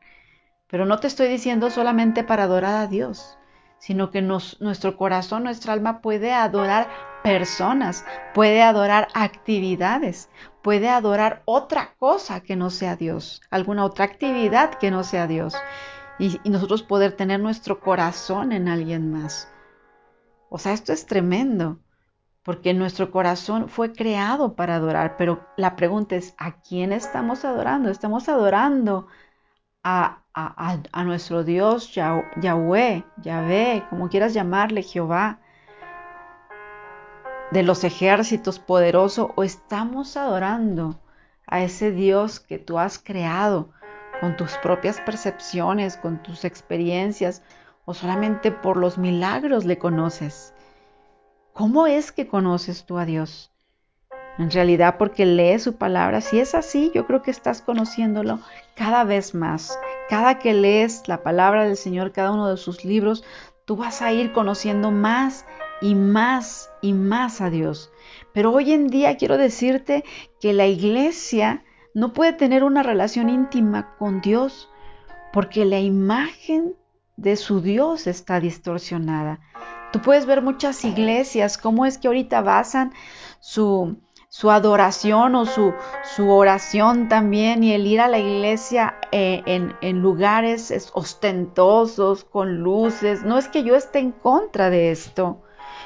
pero 0.67 0.85
no 0.85 0.99
te 0.99 1.07
estoy 1.07 1.29
diciendo 1.29 1.71
solamente 1.71 2.23
para 2.23 2.43
adorar 2.43 2.75
a 2.75 2.85
Dios, 2.85 3.39
sino 3.79 4.11
que 4.11 4.21
nuestro 4.21 4.97
corazón, 4.97 5.45
nuestra 5.45 5.73
alma 5.73 6.01
puede 6.01 6.31
adorar 6.31 6.89
personas, 7.23 8.05
puede 8.35 8.61
adorar 8.61 9.07
actividades, 9.15 10.29
puede 10.67 10.89
adorar 10.89 11.43
otra 11.45 11.95
cosa 11.97 12.41
que 12.41 12.57
no 12.57 12.69
sea 12.71 12.97
Dios, 12.97 13.41
alguna 13.49 13.85
otra 13.85 14.03
actividad 14.03 14.71
que 14.71 14.91
no 14.91 15.05
sea 15.05 15.25
Dios. 15.25 15.55
Y, 16.19 16.41
nosotros 16.43 16.83
poder 16.83 17.13
tener 17.13 17.39
nuestro 17.39 17.79
corazón 17.79 18.51
en 18.51 18.67
alguien 18.67 19.09
más. 19.09 19.47
O 20.49 20.57
sea, 20.57 20.73
esto 20.73 20.91
es 20.91 21.05
tremendo, 21.05 21.79
porque 22.43 22.73
nuestro 22.73 23.11
corazón 23.11 23.69
fue 23.69 23.93
creado 23.93 24.55
para 24.57 24.75
adorar, 24.75 25.15
pero 25.15 25.47
la 25.55 25.77
pregunta 25.77 26.17
es, 26.17 26.35
¿a 26.37 26.59
quién 26.59 26.91
estamos 26.91 27.45
adorando? 27.45 27.89
¿Estamos 27.89 28.27
adorando 28.27 29.07
a, 29.85 30.25
a 30.33 31.03
nuestro 31.05 31.45
Dios 31.45 31.93
Yahweh, 31.95 33.05
Yahvé, 33.21 33.85
como 33.89 34.09
quieras 34.09 34.33
llamarle, 34.33 34.83
Jehová? 34.83 35.39
De 37.51 37.63
los 37.63 37.83
ejércitos 37.83 38.59
poderoso 38.59 39.31
o 39.35 39.43
estamos 39.43 40.17
adorando 40.17 40.99
a 41.45 41.61
ese 41.61 41.91
Dios 41.91 42.39
que 42.39 42.59
tú 42.59 42.77
has 42.77 42.99
creado 42.99 43.69
con 44.19 44.35
tus 44.35 44.57
propias 44.57 44.99
percepciones, 45.01 45.97
con 45.97 46.21
tus 46.21 46.43
experiencias 46.43 47.41
o 47.85 47.93
solamente 47.93 48.51
por 48.51 48.77
los 48.77 48.97
milagros 48.97 49.63
le 49.65 49.77
conoces. 49.77 50.53
¿Cómo 51.53 51.87
es 51.87 52.11
que 52.11 52.27
conoces 52.27 52.85
tú 52.85 52.97
a 52.97 53.05
Dios? 53.05 53.51
En 54.37 54.51
realidad 54.51 54.97
porque 54.99 55.25
lees 55.25 55.63
su 55.63 55.77
palabra. 55.77 56.21
Si 56.21 56.39
es 56.39 56.53
así, 56.53 56.91
yo 56.93 57.07
creo 57.07 57.23
que 57.23 57.31
estás 57.31 57.61
conociéndolo 57.61 58.39
cada 58.75 59.03
vez 59.03 59.33
más. 59.33 59.79
Cada 60.09 60.37
que 60.37 60.53
lees 60.53 61.07
la 61.07 61.23
palabra 61.23 61.63
del 61.63 61.77
Señor, 61.77 62.11
cada 62.11 62.31
uno 62.31 62.49
de 62.49 62.57
sus 62.57 62.85
libros, 62.85 63.23
tú 63.65 63.75
vas 63.77 64.01
a 64.01 64.11
ir 64.11 64.33
conociendo 64.33 64.91
más 64.91 65.45
y 65.81 65.95
más 65.95 66.69
y 66.81 66.93
más 66.93 67.41
a 67.41 67.49
Dios. 67.49 67.91
Pero 68.33 68.51
hoy 68.51 68.73
en 68.73 68.87
día 68.87 69.17
quiero 69.17 69.37
decirte 69.37 70.03
que 70.39 70.53
la 70.53 70.67
iglesia 70.67 71.63
no 71.93 72.13
puede 72.13 72.33
tener 72.33 72.63
una 72.63 72.83
relación 72.83 73.29
íntima 73.29 73.95
con 73.97 74.21
Dios 74.21 74.69
porque 75.33 75.65
la 75.65 75.79
imagen 75.79 76.75
de 77.15 77.35
su 77.35 77.61
Dios 77.61 78.07
está 78.07 78.39
distorsionada. 78.39 79.39
Tú 79.91 80.01
puedes 80.01 80.25
ver 80.25 80.41
muchas 80.41 80.83
iglesias, 80.85 81.57
cómo 81.57 81.85
es 81.85 81.97
que 81.97 82.07
ahorita 82.07 82.41
basan 82.41 82.93
su, 83.39 83.97
su 84.29 84.51
adoración 84.51 85.35
o 85.35 85.45
su, 85.45 85.73
su, 86.15 86.29
oración 86.29 87.07
también 87.07 87.63
y 87.63 87.73
el 87.73 87.87
ir 87.87 88.01
a 88.01 88.07
la 88.07 88.19
iglesia 88.19 88.99
eh, 89.11 89.41
en, 89.45 89.75
en, 89.81 90.01
lugares 90.01 90.91
ostentosos, 90.93 92.25
con 92.25 92.57
luces. 92.57 93.23
No 93.23 93.37
es 93.37 93.47
que 93.47 93.63
yo 93.63 93.75
esté 93.75 93.99
en 93.99 94.11
contra 94.11 94.69
de 94.69 94.91
esto, 94.91 95.41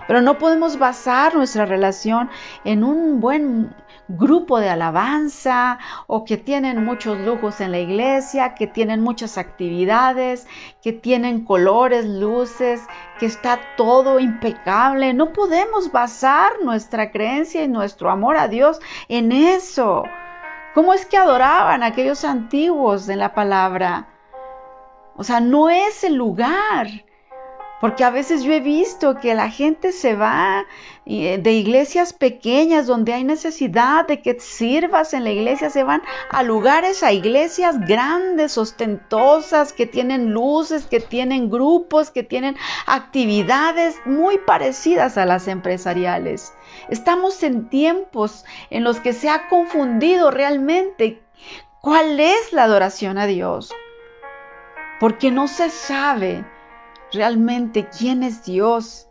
pero 0.07 0.21
no 0.21 0.37
podemos 0.37 0.77
basar 0.77 1.35
nuestra 1.35 1.65
relación 1.65 2.29
en 2.63 2.83
un 2.83 3.19
buen 3.19 3.73
grupo 4.17 4.59
de 4.59 4.69
alabanza 4.69 5.79
o 6.07 6.25
que 6.25 6.37
tienen 6.37 6.83
muchos 6.83 7.19
lujos 7.19 7.61
en 7.61 7.71
la 7.71 7.79
iglesia, 7.79 8.55
que 8.55 8.67
tienen 8.67 9.01
muchas 9.01 9.37
actividades, 9.37 10.47
que 10.81 10.93
tienen 10.93 11.45
colores, 11.45 12.05
luces, 12.05 12.81
que 13.19 13.25
está 13.25 13.59
todo 13.77 14.19
impecable. 14.19 15.13
No 15.13 15.33
podemos 15.33 15.91
basar 15.91 16.51
nuestra 16.63 17.11
creencia 17.11 17.63
y 17.63 17.67
nuestro 17.67 18.09
amor 18.09 18.37
a 18.37 18.47
Dios 18.47 18.79
en 19.07 19.31
eso. 19.31 20.03
¿Cómo 20.73 20.93
es 20.93 21.05
que 21.05 21.17
adoraban 21.17 21.83
aquellos 21.83 22.23
antiguos 22.23 23.09
en 23.09 23.19
la 23.19 23.33
palabra? 23.33 24.07
O 25.15 25.23
sea, 25.23 25.41
no 25.41 25.69
es 25.69 26.03
el 26.03 26.15
lugar. 26.15 26.87
Porque 27.81 28.03
a 28.03 28.11
veces 28.11 28.43
yo 28.43 28.53
he 28.53 28.59
visto 28.59 29.19
que 29.19 29.33
la 29.33 29.49
gente 29.49 29.91
se 29.91 30.15
va 30.15 30.65
eh, 31.07 31.39
de 31.39 31.51
iglesias 31.53 32.13
pequeñas 32.13 32.85
donde 32.85 33.11
hay 33.11 33.23
necesidad 33.23 34.07
de 34.07 34.21
que 34.21 34.39
sirvas 34.39 35.15
en 35.15 35.23
la 35.23 35.31
iglesia, 35.31 35.71
se 35.71 35.83
van 35.83 36.03
a 36.29 36.43
lugares, 36.43 37.01
a 37.01 37.11
iglesias 37.11 37.79
grandes, 37.87 38.59
ostentosas, 38.59 39.73
que 39.73 39.87
tienen 39.87 40.31
luces, 40.31 40.85
que 40.85 40.99
tienen 40.99 41.49
grupos, 41.49 42.11
que 42.11 42.21
tienen 42.21 42.55
actividades 42.85 43.95
muy 44.05 44.37
parecidas 44.37 45.17
a 45.17 45.25
las 45.25 45.47
empresariales. 45.47 46.53
Estamos 46.87 47.41
en 47.41 47.67
tiempos 47.67 48.45
en 48.69 48.83
los 48.83 48.99
que 48.99 49.13
se 49.13 49.27
ha 49.27 49.47
confundido 49.49 50.29
realmente 50.29 51.19
cuál 51.81 52.19
es 52.19 52.53
la 52.53 52.65
adoración 52.65 53.17
a 53.17 53.25
Dios, 53.25 53.73
porque 54.99 55.31
no 55.31 55.47
se 55.47 55.71
sabe 55.71 56.45
realmente 57.11 57.87
quién 57.87 58.23
es 58.23 58.43
Dios. 58.43 59.07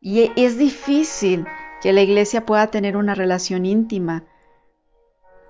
Y 0.00 0.32
es 0.36 0.58
difícil 0.58 1.46
que 1.80 1.92
la 1.92 2.02
iglesia 2.02 2.44
pueda 2.46 2.68
tener 2.68 2.96
una 2.96 3.14
relación 3.14 3.66
íntima 3.66 4.24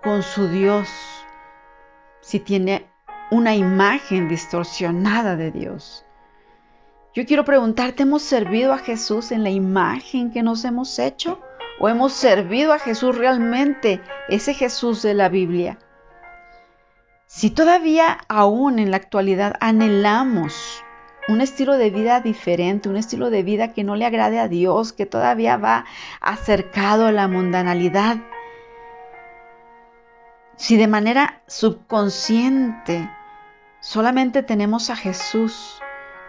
con 0.02 0.22
su 0.22 0.48
Dios 0.48 0.88
si 2.20 2.40
tiene 2.40 2.86
una 3.30 3.54
imagen 3.54 4.28
distorsionada 4.28 5.36
de 5.36 5.50
Dios. 5.50 6.04
Yo 7.14 7.24
quiero 7.26 7.44
preguntarte, 7.44 8.02
¿hemos 8.02 8.22
servido 8.22 8.72
a 8.72 8.78
Jesús 8.78 9.32
en 9.32 9.42
la 9.44 9.50
imagen 9.50 10.32
que 10.32 10.42
nos 10.42 10.64
hemos 10.64 10.98
hecho? 10.98 11.40
¿O 11.78 11.88
hemos 11.88 12.12
servido 12.12 12.72
a 12.72 12.78
Jesús 12.78 13.16
realmente, 13.16 14.00
ese 14.28 14.54
Jesús 14.54 15.02
de 15.02 15.14
la 15.14 15.28
Biblia? 15.28 15.78
Si 17.26 17.50
todavía 17.50 18.18
aún 18.28 18.78
en 18.78 18.90
la 18.90 18.96
actualidad 18.96 19.54
anhelamos 19.60 20.83
un 21.28 21.40
estilo 21.40 21.76
de 21.76 21.90
vida 21.90 22.20
diferente, 22.20 22.88
un 22.88 22.96
estilo 22.96 23.30
de 23.30 23.42
vida 23.42 23.72
que 23.72 23.84
no 23.84 23.96
le 23.96 24.04
agrade 24.04 24.38
a 24.38 24.48
Dios, 24.48 24.92
que 24.92 25.06
todavía 25.06 25.56
va 25.56 25.86
acercado 26.20 27.06
a 27.06 27.12
la 27.12 27.28
mundanalidad. 27.28 28.18
Si 30.56 30.76
de 30.76 30.86
manera 30.86 31.42
subconsciente 31.46 33.10
solamente 33.80 34.42
tenemos 34.42 34.90
a 34.90 34.96
Jesús, 34.96 35.80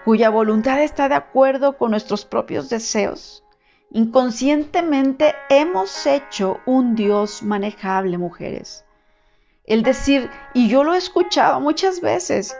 cuya 0.03 0.29
voluntad 0.29 0.81
está 0.81 1.09
de 1.09 1.15
acuerdo 1.15 1.77
con 1.77 1.91
nuestros 1.91 2.25
propios 2.25 2.69
deseos, 2.69 3.43
inconscientemente 3.91 5.35
hemos 5.49 6.05
hecho 6.05 6.59
un 6.65 6.95
Dios 6.95 7.43
manejable, 7.43 8.17
mujeres. 8.17 8.85
El 9.65 9.83
decir, 9.83 10.29
y 10.53 10.67
yo 10.67 10.83
lo 10.83 10.93
he 10.93 10.97
escuchado 10.97 11.59
muchas 11.59 12.01
veces, 12.01 12.55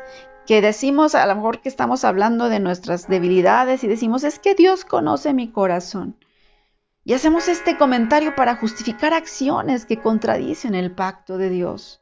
que 0.46 0.62
decimos 0.62 1.16
a 1.16 1.26
lo 1.26 1.36
mejor 1.36 1.62
que 1.62 1.70
estamos 1.70 2.04
hablando 2.04 2.50
de 2.50 2.60
nuestras 2.60 3.08
debilidades 3.08 3.84
y 3.84 3.88
decimos, 3.88 4.24
es 4.24 4.40
que 4.40 4.56
Dios 4.56 4.86
conoce 4.86 5.34
mi 5.34 5.52
corazón. 5.52 6.18
Y 7.04 7.14
hacemos 7.14 7.48
este 7.48 7.78
comentario 7.78 8.36
para 8.36 8.56
justificar 8.56 9.14
acciones 9.14 9.86
que 9.86 10.02
contradicen 10.02 10.74
el 10.76 10.92
pacto 10.92 11.38
de 11.38 11.50
Dios. 11.50 12.02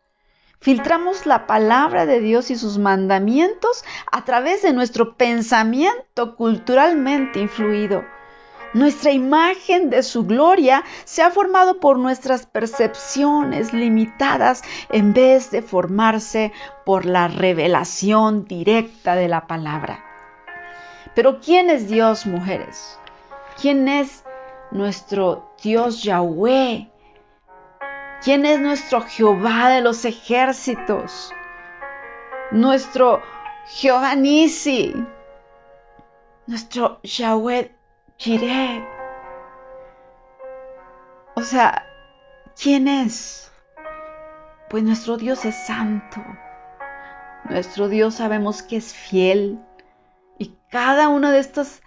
Filtramos 0.60 1.26
la 1.26 1.46
palabra 1.46 2.06
de 2.06 2.22
Dios 2.22 2.50
y 2.50 2.56
sus 2.56 2.78
mandamientos 2.78 3.84
a 4.12 4.24
través 4.24 4.62
de 4.62 4.72
nuestro 4.72 5.18
pensamiento 5.18 6.38
culturalmente 6.38 7.42
influido 7.42 8.04
nuestra 8.74 9.12
imagen 9.12 9.90
de 9.90 10.04
su 10.04 10.26
gloria 10.26 10.84
se 11.06 11.22
ha 11.22 11.32
formado 11.32 11.80
por 11.80 11.98
nuestras 12.00 12.46
percepciones 12.46 13.74
limitadas 13.74 14.64
en 14.90 15.14
vez 15.14 15.52
de 15.52 15.62
formarse 15.62 16.52
por 16.86 17.06
la 17.06 17.28
revelación 17.28 18.46
directa 18.46 19.16
de 19.16 19.28
la 19.28 19.48
palabra. 19.48 20.04
Pero 21.16 21.40
¿quién 21.40 21.70
es 21.70 21.88
Dios, 21.88 22.26
mujeres? 22.26 23.00
¿Quién 23.62 23.88
es 23.88 24.24
nuestro 24.72 25.54
Dios 25.62 26.02
Yahweh? 26.04 26.90
¿Quién 28.24 28.46
es 28.46 28.60
nuestro 28.60 29.02
Jehová 29.02 29.70
de 29.70 29.82
los 29.82 30.06
ejércitos? 30.06 31.32
Nuestro 32.52 33.22
Jehová 33.68 34.16
Nisi, 34.16 34.94
nuestro 36.48 37.00
Yahweh 37.04 37.76
Jireh. 38.24 38.88
O 41.36 41.42
sea, 41.42 41.86
¿quién 42.56 42.88
es? 42.88 43.52
Pues 44.70 44.82
nuestro 44.84 45.18
Dios 45.18 45.44
es 45.44 45.56
santo. 45.68 46.24
Nuestro 47.50 47.90
Dios 47.90 48.16
sabemos 48.16 48.64
que 48.64 48.78
es 48.78 48.94
fiel. 48.94 49.60
Y 50.40 50.56
cada 50.72 51.10
una 51.10 51.34
de 51.34 51.40
estas 51.40 51.82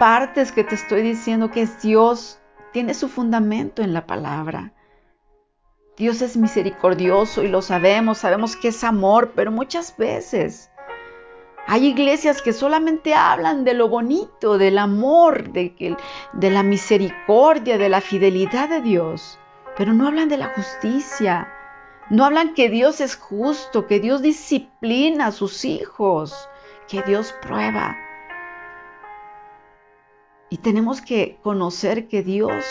partes 0.00 0.50
que 0.50 0.64
te 0.64 0.74
estoy 0.74 1.02
diciendo 1.02 1.52
que 1.52 1.62
es 1.62 1.80
Dios 1.80 2.40
tiene 2.72 2.92
su 2.92 3.08
fundamento 3.08 3.82
en 3.82 3.92
la 3.92 4.04
palabra. 4.04 4.72
Dios 5.96 6.22
es 6.22 6.36
misericordioso 6.36 7.44
y 7.44 7.48
lo 7.48 7.62
sabemos, 7.62 8.18
sabemos 8.18 8.56
que 8.56 8.68
es 8.68 8.82
amor, 8.82 9.34
pero 9.36 9.52
muchas 9.52 9.96
veces 9.96 10.71
hay 11.66 11.86
iglesias 11.86 12.42
que 12.42 12.52
solamente 12.52 13.14
hablan 13.14 13.64
de 13.64 13.74
lo 13.74 13.88
bonito, 13.88 14.58
del 14.58 14.78
amor, 14.78 15.50
de, 15.52 15.96
de 16.32 16.50
la 16.50 16.62
misericordia, 16.62 17.78
de 17.78 17.88
la 17.88 18.00
fidelidad 18.00 18.68
de 18.68 18.80
Dios, 18.80 19.38
pero 19.76 19.92
no 19.92 20.08
hablan 20.08 20.28
de 20.28 20.38
la 20.38 20.48
justicia. 20.48 21.48
No 22.10 22.24
hablan 22.24 22.54
que 22.54 22.68
Dios 22.68 23.00
es 23.00 23.16
justo, 23.16 23.86
que 23.86 24.00
Dios 24.00 24.22
disciplina 24.22 25.28
a 25.28 25.32
sus 25.32 25.64
hijos, 25.64 26.48
que 26.88 27.00
Dios 27.02 27.34
prueba. 27.40 27.96
Y 30.50 30.58
tenemos 30.58 31.00
que 31.00 31.38
conocer 31.42 32.08
que 32.08 32.22
Dios, 32.22 32.66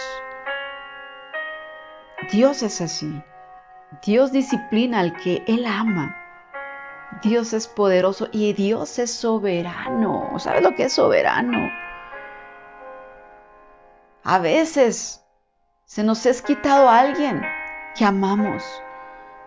Dios 2.32 2.62
es 2.62 2.82
así. 2.82 3.12
Dios 4.06 4.32
disciplina 4.32 5.00
al 5.00 5.18
que 5.18 5.44
Él 5.48 5.66
ama. 5.66 6.21
Dios 7.22 7.54
es 7.54 7.68
poderoso 7.68 8.30
y 8.32 8.54
Dios 8.54 8.98
es 8.98 9.12
soberano. 9.12 10.40
¿Sabes 10.40 10.64
lo 10.64 10.76
que 10.76 10.86
es 10.86 10.94
soberano? 10.94 11.70
A 14.24 14.40
veces 14.40 15.24
se 15.86 16.04
nos 16.04 16.26
es 16.26 16.42
quitado 16.42 16.90
a 16.90 17.00
alguien 17.00 17.42
que 17.96 18.06
amamos 18.06 18.64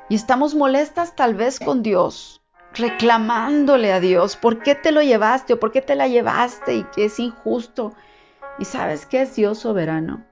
y 0.09 0.15
estamos 0.15 0.55
molestas 0.55 1.17
tal 1.17 1.35
vez 1.35 1.59
con 1.59 1.83
Dios, 1.83 2.43
reclamándole 2.75 3.93
a 3.93 4.01
Dios, 4.01 4.37
¿por 4.37 4.63
qué 4.63 4.75
te 4.75 4.93
lo 4.93 5.01
llevaste 5.01 5.55
o 5.55 5.61
por 5.61 5.73
qué 5.73 5.81
te 5.81 5.95
la 5.95 6.07
llevaste 6.07 6.75
y 6.75 6.85
que 6.85 7.07
es 7.07 7.19
injusto? 7.19 7.95
¿Y 8.59 8.67
sabes 8.67 9.07
qué 9.07 9.23
es 9.23 9.35
Dios 9.35 9.59
soberano? 9.59 10.25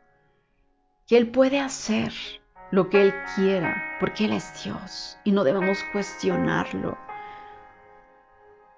Que 1.07 1.17
Él 1.17 1.31
puede 1.31 1.59
hacer 1.59 2.13
lo 2.71 2.91
que 2.91 3.03
Él 3.03 3.15
quiera, 3.35 3.75
porque 3.99 4.27
Él 4.27 4.33
es 4.33 4.63
Dios 4.63 5.19
y 5.25 5.33
no 5.33 5.45
debemos 5.45 5.83
cuestionarlo 5.93 6.99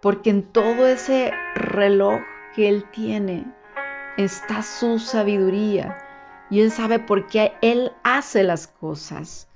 porque 0.05 0.29
en 0.29 0.43
todo 0.43 0.87
ese 0.87 1.33
reloj 1.55 2.21
que 2.55 2.69
Él 2.69 2.85
tiene 2.91 3.51
está 4.19 4.63
su 4.63 4.99
sabiduría 4.99 5.97
y 6.51 6.61
Él 6.61 6.71
sabe 6.71 6.99
por 6.99 7.27
qué 7.27 7.55
Él 7.63 7.91
hace 8.03 8.43
las 8.43 8.67
cosas. 8.67 9.49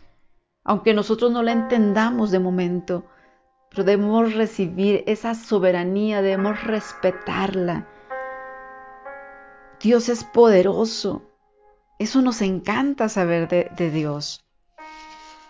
Aunque 0.64 0.94
nosotros 0.94 1.32
no 1.32 1.42
la 1.42 1.52
entendamos 1.52 2.30
de 2.30 2.38
momento, 2.38 3.04
pero 3.68 3.84
debemos 3.84 4.32
recibir 4.32 5.04
esa 5.06 5.34
soberanía, 5.34 6.22
debemos 6.22 6.64
respetarla. 6.64 7.86
Dios 9.82 10.08
es 10.08 10.24
poderoso. 10.24 11.24
Eso 11.98 12.22
nos 12.22 12.40
encanta 12.40 13.10
saber 13.10 13.48
de, 13.48 13.70
de 13.76 13.90
Dios. 13.90 14.42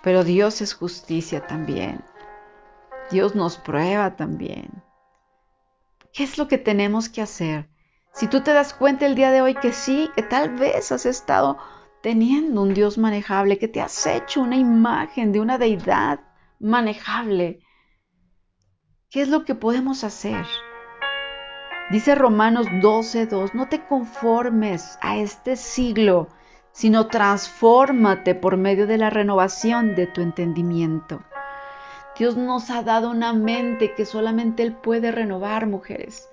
Pero 0.02 0.24
Dios 0.24 0.60
es 0.60 0.74
justicia 0.74 1.46
también. 1.46 2.02
Dios 3.12 3.36
nos 3.36 3.58
prueba 3.58 4.16
también. 4.16 4.87
¿Qué 6.12 6.24
es 6.24 6.38
lo 6.38 6.48
que 6.48 6.58
tenemos 6.58 7.08
que 7.08 7.22
hacer? 7.22 7.68
Si 8.12 8.26
tú 8.26 8.40
te 8.40 8.52
das 8.52 8.74
cuenta 8.74 9.06
el 9.06 9.14
día 9.14 9.30
de 9.30 9.42
hoy 9.42 9.54
que 9.54 9.72
sí, 9.72 10.10
que 10.16 10.22
tal 10.22 10.56
vez 10.56 10.90
has 10.90 11.06
estado 11.06 11.58
teniendo 12.02 12.62
un 12.62 12.74
Dios 12.74 12.98
manejable, 12.98 13.58
que 13.58 13.68
te 13.68 13.80
has 13.80 14.06
hecho 14.06 14.40
una 14.40 14.56
imagen 14.56 15.32
de 15.32 15.40
una 15.40 15.58
deidad 15.58 16.20
manejable, 16.58 17.60
¿qué 19.10 19.22
es 19.22 19.28
lo 19.28 19.44
que 19.44 19.54
podemos 19.54 20.04
hacer? 20.04 20.46
Dice 21.90 22.14
Romanos 22.14 22.66
12:2, 22.66 23.54
no 23.54 23.68
te 23.68 23.86
conformes 23.86 24.98
a 25.00 25.16
este 25.16 25.56
siglo, 25.56 26.28
sino 26.72 27.06
transfórmate 27.06 28.34
por 28.34 28.56
medio 28.56 28.86
de 28.86 28.98
la 28.98 29.10
renovación 29.10 29.94
de 29.94 30.06
tu 30.06 30.20
entendimiento. 30.20 31.22
Dios 32.18 32.36
nos 32.36 32.68
ha 32.70 32.82
dado 32.82 33.10
una 33.10 33.32
mente 33.32 33.94
que 33.94 34.04
solamente 34.04 34.64
Él 34.64 34.72
puede 34.72 35.12
renovar, 35.12 35.68
mujeres. 35.68 36.28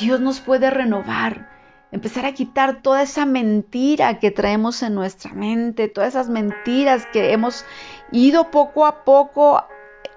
Dios 0.00 0.20
nos 0.20 0.40
puede 0.40 0.70
renovar, 0.70 1.50
empezar 1.92 2.26
a 2.26 2.32
quitar 2.32 2.82
toda 2.82 3.02
esa 3.02 3.24
mentira 3.24 4.18
que 4.18 4.32
traemos 4.32 4.82
en 4.82 4.94
nuestra 4.94 5.34
mente, 5.34 5.86
todas 5.86 6.10
esas 6.10 6.28
mentiras 6.28 7.06
que 7.12 7.32
hemos 7.32 7.64
ido 8.10 8.50
poco 8.50 8.84
a 8.84 9.04
poco 9.04 9.62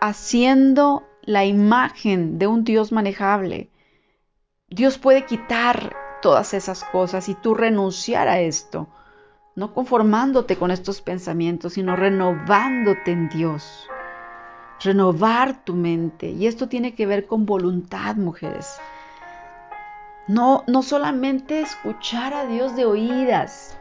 haciendo 0.01 1.03
la 1.21 1.45
imagen 1.45 2.39
de 2.39 2.47
un 2.47 2.63
Dios 2.63 2.91
manejable. 2.91 3.69
Dios 4.67 4.97
puede 4.97 5.25
quitar 5.25 5.95
todas 6.23 6.55
esas 6.55 6.83
cosas 6.85 7.29
y 7.29 7.35
tú 7.35 7.53
renunciar 7.53 8.27
a 8.27 8.39
esto, 8.39 8.87
no 9.55 9.75
conformándote 9.75 10.55
con 10.55 10.71
estos 10.71 11.01
pensamientos, 11.01 11.73
sino 11.73 11.95
renovándote 11.95 13.11
en 13.11 13.29
Dios 13.29 13.87
renovar 14.81 15.63
tu 15.63 15.73
mente. 15.73 16.29
Y 16.29 16.47
esto 16.47 16.67
tiene 16.67 16.95
que 16.95 17.05
ver 17.05 17.27
con 17.27 17.45
voluntad, 17.45 18.15
mujeres. 18.15 18.77
No, 20.27 20.63
no 20.67 20.81
solamente 20.81 21.61
escuchar 21.61 22.33
a 22.33 22.45
Dios 22.45 22.75
de 22.75 22.85
oídas. 22.85 23.77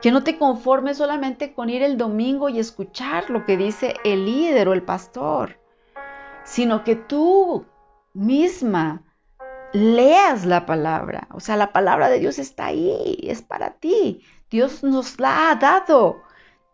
Que 0.00 0.10
no 0.10 0.24
te 0.24 0.36
conformes 0.36 0.96
solamente 0.98 1.52
con 1.52 1.70
ir 1.70 1.82
el 1.82 1.96
domingo 1.96 2.48
y 2.48 2.58
escuchar 2.58 3.30
lo 3.30 3.44
que 3.44 3.56
dice 3.56 3.94
el 4.04 4.24
líder 4.24 4.68
o 4.68 4.72
el 4.72 4.82
pastor, 4.82 5.60
sino 6.44 6.82
que 6.82 6.96
tú 6.96 7.64
misma 8.12 9.02
leas 9.72 10.44
la 10.44 10.66
palabra. 10.66 11.28
O 11.30 11.40
sea, 11.40 11.56
la 11.56 11.72
palabra 11.72 12.08
de 12.08 12.18
Dios 12.18 12.38
está 12.38 12.66
ahí, 12.66 13.18
es 13.22 13.42
para 13.42 13.74
ti. 13.74 14.22
Dios 14.50 14.82
nos 14.82 15.18
la 15.18 15.50
ha 15.50 15.54
dado. 15.54 16.22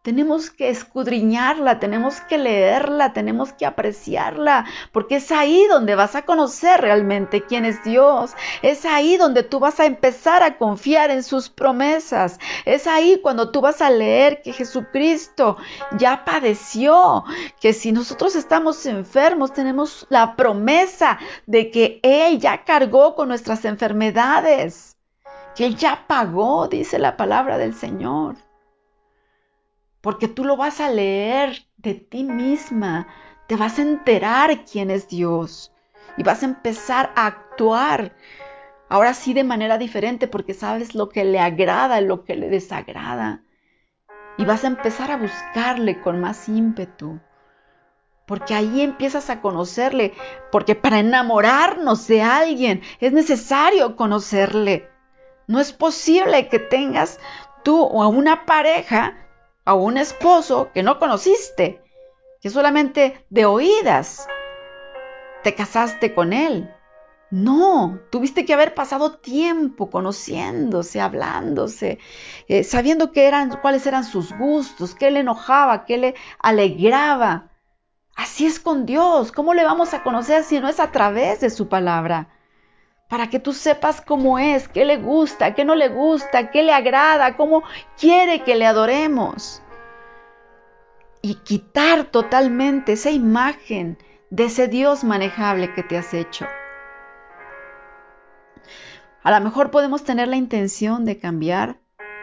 Tenemos 0.03 0.51
que 0.51 0.71
escudriñarla, 0.71 1.81
tenemos 1.81 2.21
que 2.21 2.39
leerla, 2.39 3.13
tenemos 3.13 3.53
que 3.53 3.67
apreciarla, 3.67 4.65
porque 4.93 5.17
es 5.17 5.33
ahí 5.33 5.67
donde 5.69 5.97
vas 5.97 6.15
a 6.15 6.23
conocer 6.23 6.81
realmente 6.81 7.43
quién 7.43 7.65
es 7.65 7.83
Dios. 7.83 8.33
Es 8.63 8.85
ahí 8.85 9.17
donde 9.17 9.43
tú 9.43 9.59
vas 9.59 9.81
a 9.81 9.87
empezar 9.87 10.45
a 10.45 10.57
confiar 10.57 11.11
en 11.11 11.25
sus 11.25 11.51
promesas. 11.51 12.39
Es 12.65 12.87
ahí 12.87 13.21
cuando 13.21 13.51
tú 13.51 13.61
vas 13.61 13.83
a 13.83 13.91
leer 13.91 14.41
que 14.43 14.53
Jesucristo 14.53 15.57
ya 15.99 16.25
padeció, 16.25 17.25
que 17.61 17.73
si 17.73 17.91
nosotros 17.91 18.37
estamos 18.37 18.87
enfermos 18.87 19.53
tenemos 19.53 20.07
la 20.11 20.37
promesa 20.37 21.19
de 21.47 21.73
que 21.73 21.99
Él 22.05 22.39
ya 22.39 22.65
cargó 22.65 23.17
con 23.17 23.29
nuestras 23.29 23.65
enfermedades, 23.65 24.97
que 25.57 25.67
Él 25.67 25.77
ya 25.77 26.05
pagó, 26.07 26.69
dice 26.69 27.01
la 27.01 27.17
palabra 27.17 27.59
del 27.59 27.75
Señor 27.75 28.48
porque 30.09 30.27
tú 30.27 30.43
lo 30.43 30.57
vas 30.57 30.81
a 30.81 30.89
leer 30.89 31.67
de 31.77 31.93
ti 31.93 32.25
misma, 32.25 33.09
te 33.47 33.57
vas 33.57 33.79
a 33.79 33.83
enterar 33.83 34.65
quién 34.65 34.91
es 34.91 35.07
Dios 35.07 35.71
y 36.17 36.23
vas 36.23 36.43
a 36.43 36.47
empezar 36.47 37.13
a 37.15 37.27
actuar. 37.27 38.17
Ahora 38.89 39.13
sí 39.13 39.35
de 39.35 39.45
manera 39.45 39.77
diferente 39.77 40.27
porque 40.27 40.55
sabes 40.55 40.95
lo 40.95 41.11
que 41.11 41.27
le 41.27 41.39
agrada, 41.39 42.01
lo 42.01 42.25
que 42.25 42.37
le 42.37 42.49
desagrada. 42.49 43.43
Y 44.39 44.47
vas 44.47 44.65
a 44.65 44.69
empezar 44.69 45.11
a 45.11 45.19
buscarle 45.19 46.01
con 46.01 46.23
más 46.23 46.49
ímpetu. 46.49 47.21
Porque 48.25 48.55
ahí 48.55 48.81
empiezas 48.81 49.29
a 49.29 49.43
conocerle. 49.43 50.15
Porque 50.51 50.75
para 50.75 51.01
enamorarnos 51.01 52.07
de 52.07 52.23
alguien 52.23 52.81
es 53.01 53.13
necesario 53.13 53.95
conocerle. 53.95 54.89
No 55.47 55.61
es 55.61 55.75
posible 55.75 56.49
que 56.49 56.61
tengas 56.61 57.21
tú 57.63 57.83
o 57.83 58.09
una 58.09 58.47
pareja 58.47 59.28
a 59.69 59.75
un 59.75 59.99
esposo 59.99 60.71
que 60.73 60.83
no 60.83 60.99
conociste, 60.99 61.83
que 62.41 62.49
solamente 62.49 63.23
de 63.29 63.45
oídas 63.45 64.27
te 65.43 65.55
casaste 65.55 66.15
con 66.15 66.33
él. 66.33 66.75
No, 67.31 68.01
tuviste 68.11 68.47
que 68.47 68.55
haber 68.55 68.73
pasado 68.73 69.19
tiempo 69.19 69.91
conociéndose, 69.91 71.03
hablándose, 71.03 71.99
eh, 72.49 72.65
sabiendo 72.65 73.13
qué 73.13 73.27
eran, 73.27 73.59
cuáles 73.61 73.87
eran 73.87 74.05
sus 74.05 74.33
gustos, 74.33 74.95
qué 74.95 75.11
le 75.11 75.21
enojaba, 75.21 75.85
qué 75.85 75.99
le 75.99 76.15
alegraba. 76.39 77.51
Así 78.17 78.47
es 78.47 78.61
con 78.61 78.87
Dios. 78.87 79.33
¿Cómo 79.33 79.53
le 79.53 79.65
vamos 79.65 79.93
a 79.93 80.03
conocer 80.03 80.45
si 80.45 80.61
no 80.61 80.69
es 80.71 80.81
a 80.81 80.93
través 80.93 81.41
de 81.41 81.51
su 81.51 81.69
palabra? 81.69 82.38
Para 83.09 83.31
que 83.31 83.39
tú 83.39 83.53
sepas 83.53 84.01
cómo 84.01 84.39
es, 84.39 84.69
qué 84.69 84.85
le 84.85 84.99
gusta, 84.99 85.55
qué 85.55 85.65
no 85.65 85.75
le 85.75 85.89
gusta, 85.89 86.51
qué 86.51 86.63
le 86.63 86.73
agrada, 86.73 87.37
cómo 87.37 87.63
quiere 87.99 88.43
que 88.45 88.55
le 88.55 88.67
adoremos 88.67 89.63
y 91.23 91.35
quitar 91.37 92.05
totalmente 92.05 92.93
esa 92.93 93.11
imagen 93.11 93.99
de 94.31 94.45
ese 94.45 94.69
Dios 94.69 95.05
manejable 95.05 95.73
que 95.75 95.83
te 95.83 95.97
has 95.97 96.15
hecho. 96.15 96.47
A 99.23 99.31
lo 99.31 99.45
mejor 99.45 99.71
podemos 99.71 100.05
tener 100.05 100.29
la 100.29 100.37
intención 100.37 101.05
de 101.05 101.19
cambiar, 101.19 101.77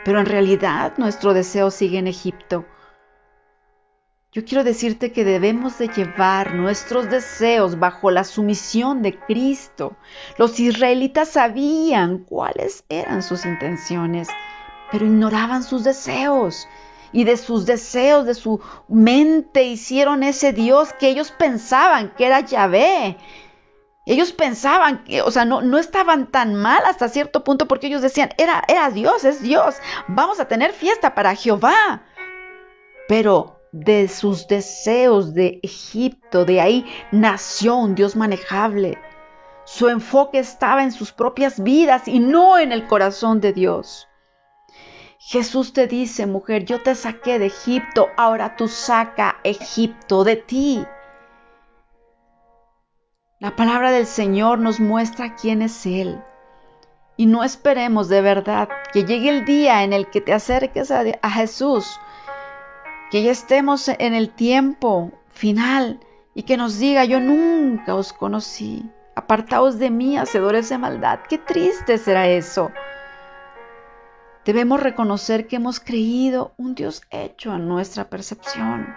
pero 0.03 0.19
en 0.19 0.25
realidad 0.25 0.93
nuestro 0.97 1.33
deseo 1.33 1.71
sigue 1.71 1.97
en 1.97 2.07
Egipto. 2.07 2.65
Yo 4.35 4.43
quiero 4.43 4.65
decirte 4.65 5.13
que 5.13 5.23
debemos 5.23 5.77
de 5.77 5.87
llevar 5.87 6.55
nuestros 6.55 7.09
deseos 7.09 7.79
bajo 7.79 8.11
la 8.11 8.25
sumisión 8.25 9.01
de 9.01 9.17
Cristo. 9.17 9.95
Los 10.37 10.59
israelitas 10.59 11.29
sabían 11.29 12.17
cuáles 12.17 12.83
eran 12.89 13.23
sus 13.23 13.45
intenciones, 13.45 14.27
pero 14.91 15.05
ignoraban 15.05 15.63
sus 15.63 15.85
deseos 15.85 16.67
y 17.13 17.23
de 17.23 17.37
sus 17.37 17.65
deseos, 17.65 18.25
de 18.25 18.33
su 18.33 18.59
mente, 18.89 19.63
hicieron 19.63 20.21
ese 20.21 20.51
Dios 20.51 20.91
que 20.91 21.07
ellos 21.07 21.31
pensaban 21.31 22.13
que 22.17 22.25
era 22.25 22.41
Yahvé. 22.41 23.15
Ellos 24.05 24.33
pensaban 24.33 25.05
que, 25.05 25.21
o 25.21 25.31
sea, 25.31 25.45
no, 25.45 25.61
no 25.61 25.77
estaban 25.77 26.29
tan 26.29 26.55
mal 26.55 26.83
hasta 26.85 27.07
cierto 27.07 27.45
punto 27.45 27.69
porque 27.69 27.87
ellos 27.87 28.01
decían, 28.01 28.31
era, 28.37 28.65
era 28.67 28.89
Dios, 28.89 29.23
es 29.23 29.41
Dios, 29.41 29.75
vamos 30.09 30.41
a 30.41 30.49
tener 30.49 30.73
fiesta 30.73 31.15
para 31.15 31.35
Jehová. 31.35 32.03
Pero 33.07 33.54
de 33.75 34.07
sus 34.07 34.47
deseos 34.47 35.33
de 35.33 35.59
Egipto, 35.61 36.45
de 36.45 36.61
ahí 36.61 36.85
nació 37.11 37.75
un 37.75 37.93
Dios 37.93 38.15
manejable. 38.15 38.97
Su 39.65 39.89
enfoque 39.89 40.39
estaba 40.39 40.83
en 40.83 40.93
sus 40.93 41.11
propias 41.11 41.61
vidas 41.61 42.07
y 42.07 42.19
no 42.19 42.57
en 42.57 42.71
el 42.71 42.87
corazón 42.87 43.41
de 43.41 43.51
Dios. 43.51 44.07
Jesús 45.19 45.73
te 45.73 45.87
dice, 45.87 46.25
mujer, 46.25 46.63
yo 46.63 46.83
te 46.83 46.95
saqué 46.95 47.37
de 47.37 47.47
Egipto, 47.47 48.07
ahora 48.15 48.55
tú 48.55 48.69
saca 48.69 49.41
Egipto 49.43 50.23
de 50.23 50.37
ti. 50.37 50.85
La 53.39 53.57
palabra 53.57 53.91
del 53.91 54.05
Señor 54.05 54.59
nos 54.59 54.79
muestra 54.79 55.35
quién 55.35 55.61
es 55.61 55.85
Él. 55.85 56.23
Y 57.17 57.25
no 57.25 57.43
esperemos 57.43 58.07
de 58.07 58.21
verdad 58.21 58.69
que 58.93 59.03
llegue 59.03 59.29
el 59.29 59.43
día 59.43 59.83
en 59.83 59.91
el 59.91 60.09
que 60.09 60.21
te 60.21 60.31
acerques 60.31 60.91
a, 60.91 61.03
a 61.21 61.31
Jesús, 61.31 61.99
que 63.15 63.23
ya 63.23 63.31
estemos 63.31 63.87
en 63.87 64.13
el 64.13 64.29
tiempo 64.29 65.13
final 65.31 66.01
y 66.33 66.43
que 66.43 66.57
nos 66.57 66.79
diga, 66.79 67.05
yo 67.05 67.21
nunca 67.21 67.95
os 67.95 68.11
conocí, 68.11 68.91
apartaos 69.15 69.79
de 69.79 69.89
mí, 69.89 70.17
hacedores 70.17 70.67
de 70.67 70.77
maldad. 70.77 71.21
Qué 71.29 71.37
triste 71.37 71.97
será 71.97 72.27
eso. 72.27 72.71
Debemos 74.43 74.81
reconocer 74.81 75.47
que 75.47 75.55
hemos 75.55 75.79
creído 75.79 76.51
un 76.57 76.75
Dios 76.75 77.03
hecho 77.09 77.53
a 77.53 77.57
nuestra 77.57 78.09
percepción. 78.09 78.93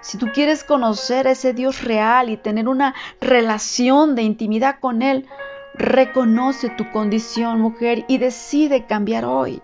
Si 0.00 0.16
tú 0.16 0.28
quieres 0.32 0.64
conocer 0.64 1.28
a 1.28 1.32
ese 1.32 1.52
Dios 1.52 1.84
real 1.84 2.30
y 2.30 2.38
tener 2.38 2.68
una 2.68 2.94
relación 3.20 4.14
de 4.14 4.22
intimidad 4.22 4.76
con 4.80 5.02
Él, 5.02 5.28
reconoce 5.74 6.70
tu 6.70 6.90
condición, 6.90 7.60
mujer, 7.60 8.06
y 8.08 8.16
decide 8.16 8.86
cambiar 8.86 9.26
hoy. 9.26 9.62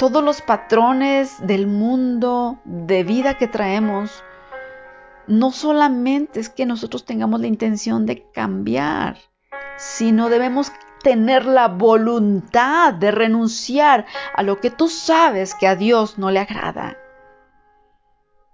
Todos 0.00 0.24
los 0.24 0.40
patrones 0.40 1.46
del 1.46 1.66
mundo 1.66 2.58
de 2.64 3.04
vida 3.04 3.34
que 3.34 3.46
traemos, 3.46 4.24
no 5.26 5.50
solamente 5.50 6.40
es 6.40 6.48
que 6.48 6.64
nosotros 6.64 7.04
tengamos 7.04 7.42
la 7.42 7.48
intención 7.48 8.06
de 8.06 8.24
cambiar, 8.32 9.18
sino 9.76 10.30
debemos 10.30 10.72
tener 11.02 11.44
la 11.44 11.68
voluntad 11.68 12.94
de 12.94 13.10
renunciar 13.10 14.06
a 14.34 14.42
lo 14.42 14.58
que 14.58 14.70
tú 14.70 14.88
sabes 14.88 15.54
que 15.54 15.66
a 15.66 15.76
Dios 15.76 16.16
no 16.16 16.30
le 16.30 16.38
agrada. 16.40 16.96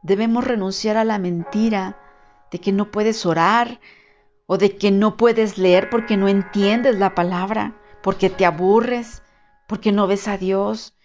Debemos 0.02 0.42
renunciar 0.42 0.96
a 0.96 1.04
la 1.04 1.20
mentira 1.20 1.96
de 2.50 2.58
que 2.58 2.72
no 2.72 2.90
puedes 2.90 3.24
orar 3.24 3.78
o 4.46 4.58
de 4.58 4.76
que 4.76 4.90
no 4.90 5.16
puedes 5.16 5.58
leer 5.58 5.90
porque 5.90 6.16
no 6.16 6.26
entiendes 6.26 6.98
la 6.98 7.14
palabra, 7.14 7.76
porque 8.02 8.30
te 8.30 8.44
aburres, 8.44 9.22
porque 9.68 9.92
no 9.92 10.08
ves 10.08 10.26
a 10.26 10.38
Dios. 10.38 10.95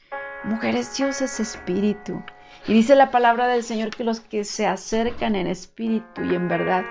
Mujeres, 0.44 0.96
Dios 0.98 1.22
es 1.22 1.40
espíritu. 1.40 2.22
Y 2.68 2.74
dice 2.74 2.96
la 2.96 3.12
palabra 3.12 3.48
del 3.48 3.64
Señor 3.64 3.90
que 3.92 4.04
los 4.04 4.20
que 4.20 4.44
se 4.44 4.66
acercan 4.66 5.36
en 5.36 5.48
espíritu 5.48 6.24
y 6.24 6.36
en 6.36 6.48
verdad 6.48 6.84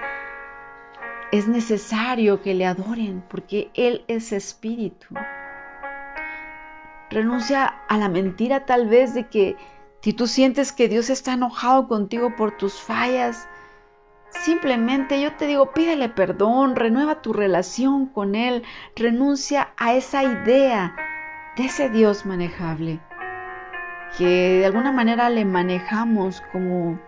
es 1.32 1.46
necesario 1.46 2.42
que 2.42 2.54
le 2.54 2.66
adoren 2.66 3.22
porque 3.28 3.70
Él 3.74 4.04
es 4.08 4.32
espíritu. 4.32 5.14
Renuncia 7.10 7.66
a 7.88 7.98
la 7.98 8.08
mentira 8.08 8.66
tal 8.66 8.88
vez 8.88 9.14
de 9.14 9.28
que 9.28 9.56
si 10.02 10.12
tú 10.12 10.26
sientes 10.26 10.72
que 10.72 10.88
Dios 10.88 11.10
está 11.10 11.34
enojado 11.34 11.88
contigo 11.88 12.34
por 12.36 12.56
tus 12.56 12.80
fallas, 12.80 13.48
simplemente 14.30 15.20
yo 15.20 15.34
te 15.34 15.46
digo, 15.46 15.72
pídele 15.72 16.08
perdón, 16.08 16.76
renueva 16.76 17.20
tu 17.20 17.32
relación 17.32 18.06
con 18.06 18.34
Él, 18.34 18.62
renuncia 18.96 19.72
a 19.76 19.94
esa 19.94 20.22
idea 20.22 20.96
de 21.56 21.64
ese 21.64 21.90
Dios 21.90 22.26
manejable, 22.26 23.00
que 24.16 24.58
de 24.60 24.66
alguna 24.66 24.92
manera 24.92 25.30
le 25.30 25.44
manejamos 25.44 26.42
como, 26.52 27.00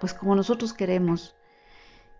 pues 0.00 0.14
como 0.14 0.34
nosotros 0.34 0.72
queremos. 0.72 1.34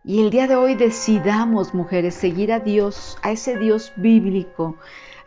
Y 0.04 0.22
el 0.22 0.30
día 0.30 0.46
de 0.46 0.56
hoy 0.56 0.74
decidamos, 0.74 1.72
mujeres, 1.72 2.14
seguir 2.14 2.52
a 2.52 2.60
Dios, 2.60 3.16
a 3.22 3.30
ese 3.30 3.56
Dios 3.56 3.92
bíblico, 3.96 4.76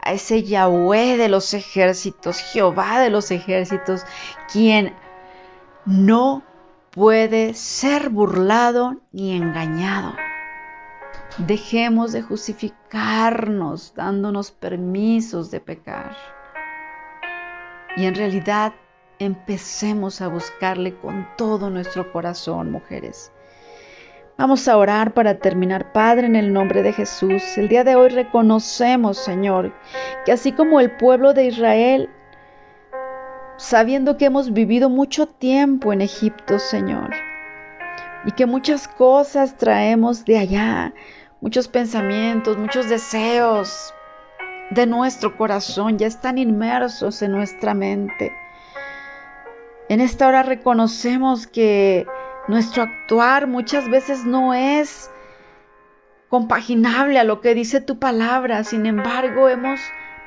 a 0.02 0.14
ese 0.14 0.44
Yahweh 0.44 1.18
de 1.18 1.30
los 1.30 1.54
ejércitos, 1.54 2.40
Jehová 2.40 3.00
de 3.00 3.10
los 3.10 3.32
ejércitos, 3.32 4.04
quien 4.52 4.94
no 5.86 6.44
puede 6.92 7.54
ser 7.54 8.10
burlado 8.10 8.98
ni 9.12 9.36
engañado. 9.36 10.16
Dejemos 11.38 12.12
de 12.12 12.22
justificarnos 12.22 13.94
dándonos 13.96 14.52
permisos 14.52 15.50
de 15.52 15.60
pecar. 15.60 16.37
Y 17.98 18.06
en 18.06 18.14
realidad 18.14 18.74
empecemos 19.18 20.22
a 20.22 20.28
buscarle 20.28 20.96
con 20.96 21.28
todo 21.36 21.72
nuestro 21.72 22.12
corazón, 22.12 22.72
mujeres. 22.72 23.32
Vamos 24.38 24.68
a 24.68 24.78
orar 24.78 25.16
para 25.16 25.40
terminar, 25.40 25.94
Padre, 25.94 26.28
en 26.28 26.36
el 26.36 26.54
nombre 26.54 26.84
de 26.84 26.94
Jesús. 26.94 27.58
El 27.58 27.70
día 27.70 27.84
de 27.84 27.96
hoy 27.96 28.10
reconocemos, 28.10 29.18
Señor, 29.18 29.74
que 30.26 30.32
así 30.32 30.52
como 30.52 30.80
el 30.80 30.96
pueblo 30.96 31.34
de 31.34 31.46
Israel, 31.46 32.12
sabiendo 33.58 34.16
que 34.16 34.26
hemos 34.26 34.54
vivido 34.54 34.92
mucho 34.92 35.26
tiempo 35.26 35.92
en 35.92 36.02
Egipto, 36.02 36.60
Señor, 36.60 37.16
y 38.26 38.32
que 38.34 38.46
muchas 38.46 38.88
cosas 38.88 39.58
traemos 39.58 40.24
de 40.24 40.38
allá, 40.38 40.94
muchos 41.42 41.68
pensamientos, 41.68 42.60
muchos 42.60 42.90
deseos 42.90 43.92
de 44.70 44.86
nuestro 44.86 45.38
corazón 45.38 45.98
ya 45.98 46.08
están 46.08 46.38
inmersos 46.38 47.22
en 47.22 47.32
nuestra 47.32 47.74
mente. 47.74 48.34
En 49.90 50.02
esta 50.02 50.28
hora 50.28 50.44
reconocemos 50.44 51.48
que 51.48 52.06
nuestro 52.48 52.84
actuar 52.84 53.48
muchas 53.48 53.90
veces 53.90 54.26
no 54.26 54.54
es 54.54 55.10
compaginable 56.30 57.20
a 57.20 57.24
lo 57.24 57.40
que 57.40 57.54
dice 57.54 57.80
tu 57.80 57.98
palabra. 57.98 58.64
Sin 58.64 58.86
embargo, 58.86 59.48
hemos 59.48 59.80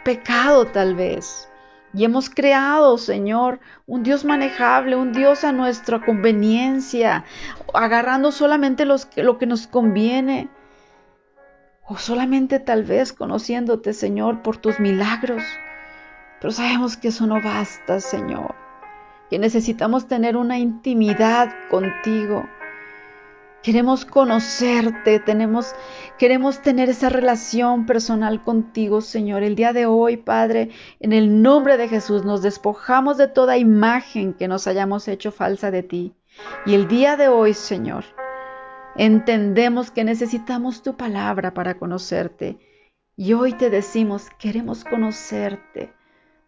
pecado 0.05 0.67
tal 0.67 0.95
vez. 0.95 1.47
Y 1.93 2.05
hemos 2.05 2.31
creado, 2.31 2.99
Señor, 2.99 3.59
un 3.87 4.03
Dios 4.05 4.25
manejable, 4.25 4.97
un 4.97 5.13
Dios 5.13 5.43
a 5.45 5.53
nuestra 5.53 6.01
conveniencia, 6.05 7.25
agarrando 7.75 8.33
solamente 8.33 8.87
lo 8.87 9.39
que 9.39 9.47
nos 9.47 9.67
conviene. 9.67 10.49
O 11.91 11.99
solamente 11.99 12.59
tal 12.59 12.85
vez 12.85 13.13
conociéndote, 13.13 13.93
Señor, 13.93 14.41
por 14.43 14.57
tus 14.57 14.81
milagros. 14.81 15.43
Pero 16.41 16.51
sabemos 16.53 16.97
que 16.97 17.09
eso 17.09 17.27
no 17.27 17.43
basta, 17.43 18.01
Señor 18.01 18.55
que 19.31 19.39
necesitamos 19.39 20.09
tener 20.09 20.37
una 20.37 20.59
intimidad 20.59 21.55
contigo. 21.71 22.45
Queremos 23.63 24.05
conocerte, 24.05 25.21
tenemos, 25.21 25.75
queremos 26.19 26.63
tener 26.63 26.89
esa 26.89 27.11
relación 27.11 27.87
personal 27.87 28.43
contigo, 28.43 29.01
Señor. 29.01 29.43
El 29.45 29.55
día 29.55 29.73
de 29.73 29.87
hoy, 29.87 30.17
Padre, 30.17 30.71
en 30.99 31.13
el 31.13 31.43
nombre 31.43 31.77
de 31.77 31.87
Jesús, 31.87 32.25
nos 32.25 32.43
despojamos 32.43 33.19
de 33.19 33.29
toda 33.29 33.57
imagen 33.57 34.33
que 34.33 34.49
nos 34.49 34.67
hayamos 34.67 35.07
hecho 35.07 35.31
falsa 35.31 35.71
de 35.71 35.85
ti. 35.85 36.15
Y 36.67 36.75
el 36.75 36.89
día 36.89 37.17
de 37.17 37.29
hoy, 37.29 37.55
Señor, 37.55 38.05
entendemos 38.97 39.91
que 39.91 40.05
necesitamos 40.05 40.83
tu 40.83 40.97
palabra 40.97 41.55
para 41.55 41.79
conocerte. 41.79 42.59
Y 43.17 43.35
hoy 43.35 43.53
te 43.53 43.71
decimos, 43.71 44.29
queremos 44.39 44.85
conocerte. 44.85 45.93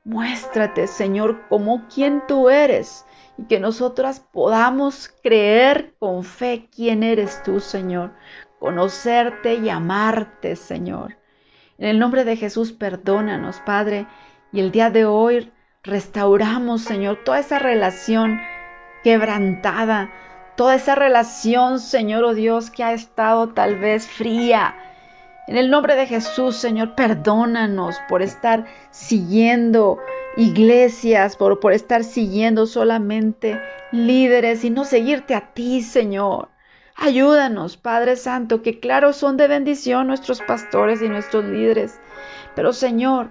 Muéstrate, 0.05 0.87
Señor, 0.89 1.47
como 1.49 1.87
quien 1.87 2.27
tú 2.27 2.51
eres 2.51 3.07
y 3.39 3.45
que 3.45 3.61
nosotras 3.61 4.21
podamos 4.21 5.15
creer 5.23 5.95
con 5.99 6.25
fe 6.25 6.69
quién 6.75 7.03
eres 7.03 7.43
tú, 7.45 7.61
Señor, 7.61 8.13
conocerte 8.59 9.55
y 9.55 9.69
amarte, 9.69 10.57
Señor. 10.57 11.17
En 11.79 11.89
el 11.89 11.99
nombre 11.99 12.25
de 12.25 12.37
Jesús, 12.37 12.73
perdónanos, 12.73 13.61
Padre, 13.61 14.07
y 14.53 14.61
el 14.61 14.73
día 14.73 14.91
de 14.91 15.05
hoy 15.05 15.53
restauramos, 15.83 16.83
Señor, 16.83 17.23
toda 17.25 17.39
esa 17.39 17.59
relación 17.59 18.41
quebrantada, 19.03 20.11
toda 20.57 20.75
esa 20.75 20.95
relación, 20.95 21.81
Señor, 21.81 22.25
oh 22.25 22.35
Dios, 22.35 22.71
que 22.71 22.85
ha 22.85 22.93
estado 22.93 23.49
tal 23.49 23.79
vez 23.79 24.07
fría, 24.07 24.75
en 25.49 25.57
el 25.57 25.71
nombre 25.71 25.97
de 25.97 26.07
Jesús, 26.07 26.57
Señor, 26.57 26.95
perdónanos 26.95 27.97
por 28.09 28.23
estar 28.23 28.65
siguiendo 28.91 29.99
iglesias, 30.37 31.37
por, 31.37 31.59
por 31.59 31.73
estar 31.73 32.05
siguiendo 32.05 32.67
solamente 32.67 33.61
líderes 33.91 34.65
y 34.65 34.71
no 34.71 34.85
seguirte 34.85 35.35
a 35.35 35.53
ti, 35.53 35.83
Señor. 35.83 36.49
Ayúdanos, 36.95 37.77
Padre 37.77 38.17
Santo, 38.17 38.63
que 38.63 38.79
claro 38.79 39.13
son 39.13 39.37
de 39.37 39.49
bendición 39.49 40.07
nuestros 40.07 40.41
pastores 40.41 41.03
y 41.03 41.09
nuestros 41.09 41.45
líderes. 41.45 42.01
Pero 42.55 42.73
Señor, 42.73 43.31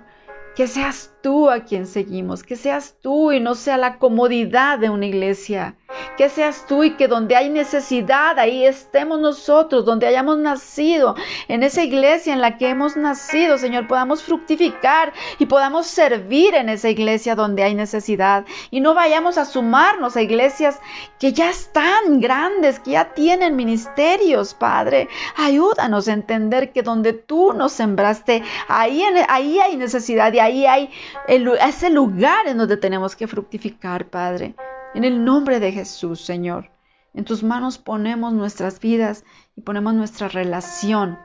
que 0.56 0.68
seas 0.68 1.11
tú 1.22 1.50
a 1.50 1.62
quien 1.62 1.88
seguimos, 1.88 2.44
que 2.44 2.56
seas 2.56 2.96
tú 3.02 3.32
y 3.32 3.40
no 3.40 3.56
sea 3.56 3.78
la 3.78 3.98
comodidad 3.98 4.80
de 4.80 4.90
una 4.90 5.06
iglesia 5.06 5.76
que 6.18 6.30
seas 6.30 6.66
tú 6.68 6.84
y 6.84 6.92
que 6.92 7.08
donde 7.08 7.36
hay 7.36 7.50
necesidad, 7.50 8.38
ahí 8.38 8.66
estemos 8.66 9.20
nosotros, 9.20 9.86
donde 9.86 10.08
hayamos 10.08 10.38
nacido, 10.38 11.16
en 11.48 11.64
esa 11.64 11.84
iglesia 11.84 12.34
en 12.34 12.42
la 12.42 12.58
que 12.58 12.70
hemos 12.70 12.96
nacido, 12.98 13.58
Señor, 13.58 13.88
podamos 13.88 14.24
fructificar 14.24 15.14
y 15.40 15.46
podamos 15.46 15.88
servir 15.88 16.56
en 16.56 16.70
esa 16.70 16.90
iglesia 16.90 17.36
donde 17.36 17.64
hay 17.64 17.74
necesidad 17.74 18.46
y 18.70 18.82
no 18.82 18.94
vayamos 18.94 19.38
a 19.38 19.46
sumarnos 19.46 20.16
a 20.16 20.22
iglesias 20.22 20.80
que 21.20 21.34
ya 21.34 21.50
están 21.50 22.20
grandes, 22.20 22.80
que 22.80 22.92
ya 22.92 23.14
tienen 23.14 23.56
ministerios, 23.56 24.54
Padre. 24.54 25.08
Ayúdanos 25.38 26.08
a 26.08 26.14
entender 26.14 26.72
que 26.72 26.84
donde 26.84 27.14
tú 27.14 27.54
nos 27.54 27.72
sembraste, 27.72 28.44
ahí, 28.68 29.04
ahí 29.28 29.60
hay 29.60 29.76
necesidad 29.76 30.32
y 30.34 30.40
ahí 30.40 30.66
hay 30.66 30.90
ese 31.28 31.90
lugar 31.90 32.48
en 32.48 32.58
donde 32.58 32.78
tenemos 32.78 33.16
que 33.16 33.28
fructificar, 33.28 34.10
Padre. 34.10 34.56
En 34.94 35.04
el 35.04 35.24
nombre 35.24 35.60
de 35.60 35.72
Jesús, 35.72 36.22
Señor, 36.22 36.70
en 37.14 37.26
tus 37.26 37.44
manos 37.44 37.78
ponemos 37.78 38.34
nuestras 38.34 38.80
vidas 38.80 39.24
y 39.56 39.62
ponemos 39.62 39.94
nuestra 39.94 40.28
relación 40.28 41.18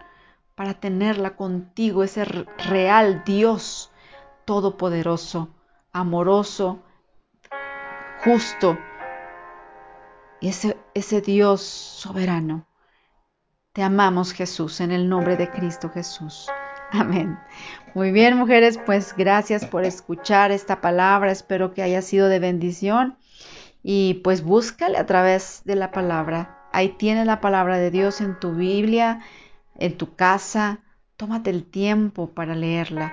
para 0.55 0.75
tenerla 0.75 1.37
contigo, 1.37 2.03
ese 2.03 2.25
real 2.25 3.23
Dios 3.25 3.91
todopoderoso, 4.45 5.51
amoroso, 5.93 6.81
justo 8.25 8.79
y 10.41 10.49
ese, 10.49 10.77
ese 10.95 11.21
Dios 11.21 11.61
soberano. 11.61 12.67
Te 13.73 13.83
amamos 13.83 14.33
Jesús 14.33 14.81
en 14.81 14.91
el 14.91 15.09
nombre 15.09 15.37
de 15.37 15.51
Cristo 15.51 15.91
Jesús. 15.91 16.49
Amén. 16.93 17.39
Muy 17.95 18.13
bien, 18.13 18.37
mujeres, 18.37 18.79
pues 18.85 19.15
gracias 19.17 19.65
por 19.67 19.85
escuchar 19.85 20.51
esta 20.51 20.81
palabra. 20.81 21.33
Espero 21.33 21.75
que 21.75 21.83
haya 21.83 22.03
sido 22.03 22.29
de 22.29 22.39
bendición. 22.39 23.17
Y 23.83 24.15
pues 24.25 24.43
búscale 24.43 24.99
a 24.99 25.07
través 25.07 25.63
de 25.65 25.77
la 25.77 25.91
palabra. 25.91 26.59
Ahí 26.73 26.91
tienes 26.91 27.27
la 27.27 27.41
palabra 27.41 27.79
de 27.79 27.91
Dios 27.91 28.21
en 28.21 28.39
tu 28.39 28.53
Biblia, 28.53 29.21
en 29.79 29.97
tu 29.97 30.15
casa. 30.15 30.81
Tómate 31.17 31.51
el 31.51 31.65
tiempo 31.65 32.31
para 32.31 32.55
leerla. 32.55 33.13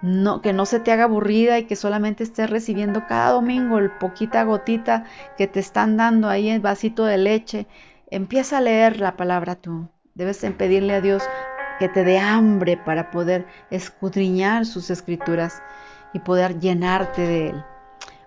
No, 0.00 0.42
que 0.42 0.52
no 0.52 0.64
se 0.66 0.78
te 0.78 0.92
haga 0.92 1.04
aburrida 1.04 1.58
y 1.58 1.64
que 1.64 1.74
solamente 1.74 2.22
estés 2.22 2.48
recibiendo 2.48 3.06
cada 3.08 3.32
domingo 3.32 3.78
el 3.78 3.90
poquita 3.90 4.44
gotita 4.44 5.04
que 5.36 5.48
te 5.48 5.58
están 5.58 5.96
dando 5.96 6.28
ahí 6.28 6.48
el 6.48 6.60
vasito 6.60 7.04
de 7.04 7.18
leche. 7.18 7.66
Empieza 8.10 8.58
a 8.58 8.62
leer 8.62 9.00
la 9.00 9.16
palabra 9.16 9.56
tú. 9.56 9.88
Debes 10.14 10.38
pedirle 10.56 10.94
a 10.94 11.00
Dios 11.00 11.22
que 11.78 11.88
te 11.88 12.04
dé 12.04 12.18
hambre 12.18 12.76
para 12.76 13.10
poder 13.10 13.46
escudriñar 13.70 14.66
sus 14.66 14.90
escrituras 14.90 15.62
y 16.12 16.20
poder 16.20 16.58
llenarte 16.58 17.22
de 17.22 17.48
Él. 17.50 17.64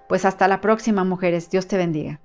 Pues 0.07 0.25
hasta 0.25 0.47
la 0.47 0.61
próxima, 0.61 1.03
mujeres. 1.03 1.49
Dios 1.49 1.67
te 1.67 1.77
bendiga. 1.77 2.19